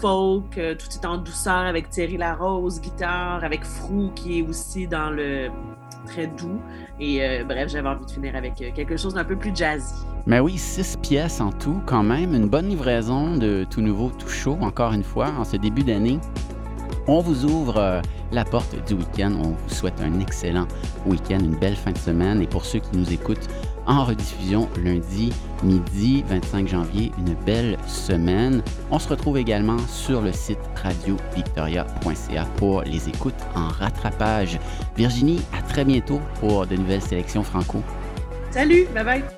folk, 0.00 0.50
tout 0.54 0.58
est 0.60 1.06
en 1.06 1.18
douceur 1.18 1.64
avec 1.64 1.90
Thierry 1.90 2.16
Larose, 2.16 2.80
guitare, 2.80 3.44
avec 3.44 3.62
Frou 3.62 4.10
qui 4.16 4.40
est 4.40 4.42
aussi 4.42 4.88
dans 4.88 5.10
le 5.10 5.48
très 6.06 6.26
doux. 6.26 6.60
Et 6.98 7.22
euh, 7.22 7.44
bref, 7.44 7.68
j'avais 7.68 7.88
envie 7.88 8.06
de 8.06 8.10
finir 8.10 8.34
avec 8.34 8.60
euh, 8.62 8.70
quelque 8.74 8.96
chose 8.96 9.14
d'un 9.14 9.24
peu 9.24 9.36
plus 9.36 9.54
jazzy. 9.54 9.94
Mais 10.26 10.40
oui, 10.40 10.56
six 10.56 10.96
pièces 10.96 11.40
en 11.40 11.52
tout, 11.52 11.80
quand 11.84 12.02
même. 12.02 12.34
Une 12.34 12.48
bonne 12.48 12.68
livraison 12.68 13.36
de 13.36 13.66
tout 13.68 13.80
nouveau, 13.80 14.10
tout 14.18 14.28
chaud, 14.28 14.56
encore 14.60 14.92
une 14.92 15.04
fois, 15.04 15.28
en 15.38 15.44
ce 15.44 15.56
début 15.56 15.82
d'année. 15.82 16.18
On 17.06 17.20
vous 17.20 17.44
ouvre 17.44 17.76
euh, 17.76 18.00
la 18.32 18.44
porte 18.44 18.74
du 18.86 18.94
week-end. 18.94 19.32
On 19.38 19.50
vous 19.50 19.68
souhaite 19.68 20.00
un 20.00 20.18
excellent 20.20 20.66
week-end, 21.06 21.38
une 21.40 21.56
belle 21.56 21.76
fin 21.76 21.92
de 21.92 21.98
semaine. 21.98 22.40
Et 22.40 22.46
pour 22.46 22.64
ceux 22.64 22.78
qui 22.78 22.96
nous 22.96 23.12
écoutent 23.12 23.48
en 23.86 24.04
rediffusion 24.04 24.68
lundi 24.82 25.32
midi 25.62 26.24
25 26.28 26.68
janvier. 26.68 27.12
Une 27.18 27.34
belle 27.44 27.76
semaine. 27.86 28.62
On 28.90 28.98
se 28.98 29.08
retrouve 29.08 29.38
également 29.38 29.78
sur 29.88 30.20
le 30.20 30.32
site 30.32 30.58
radiovictoria.ca 30.82 32.44
pour 32.56 32.82
les 32.82 33.08
écoutes 33.08 33.34
en 33.54 33.68
rattrapage. 33.68 34.58
Virginie, 34.96 35.40
à 35.56 35.62
très 35.62 35.84
bientôt 35.84 36.20
pour 36.40 36.66
de 36.66 36.76
nouvelles 36.76 37.02
sélections 37.02 37.42
franco. 37.42 37.82
Salut, 38.50 38.86
bye 38.94 39.04
bye. 39.04 39.35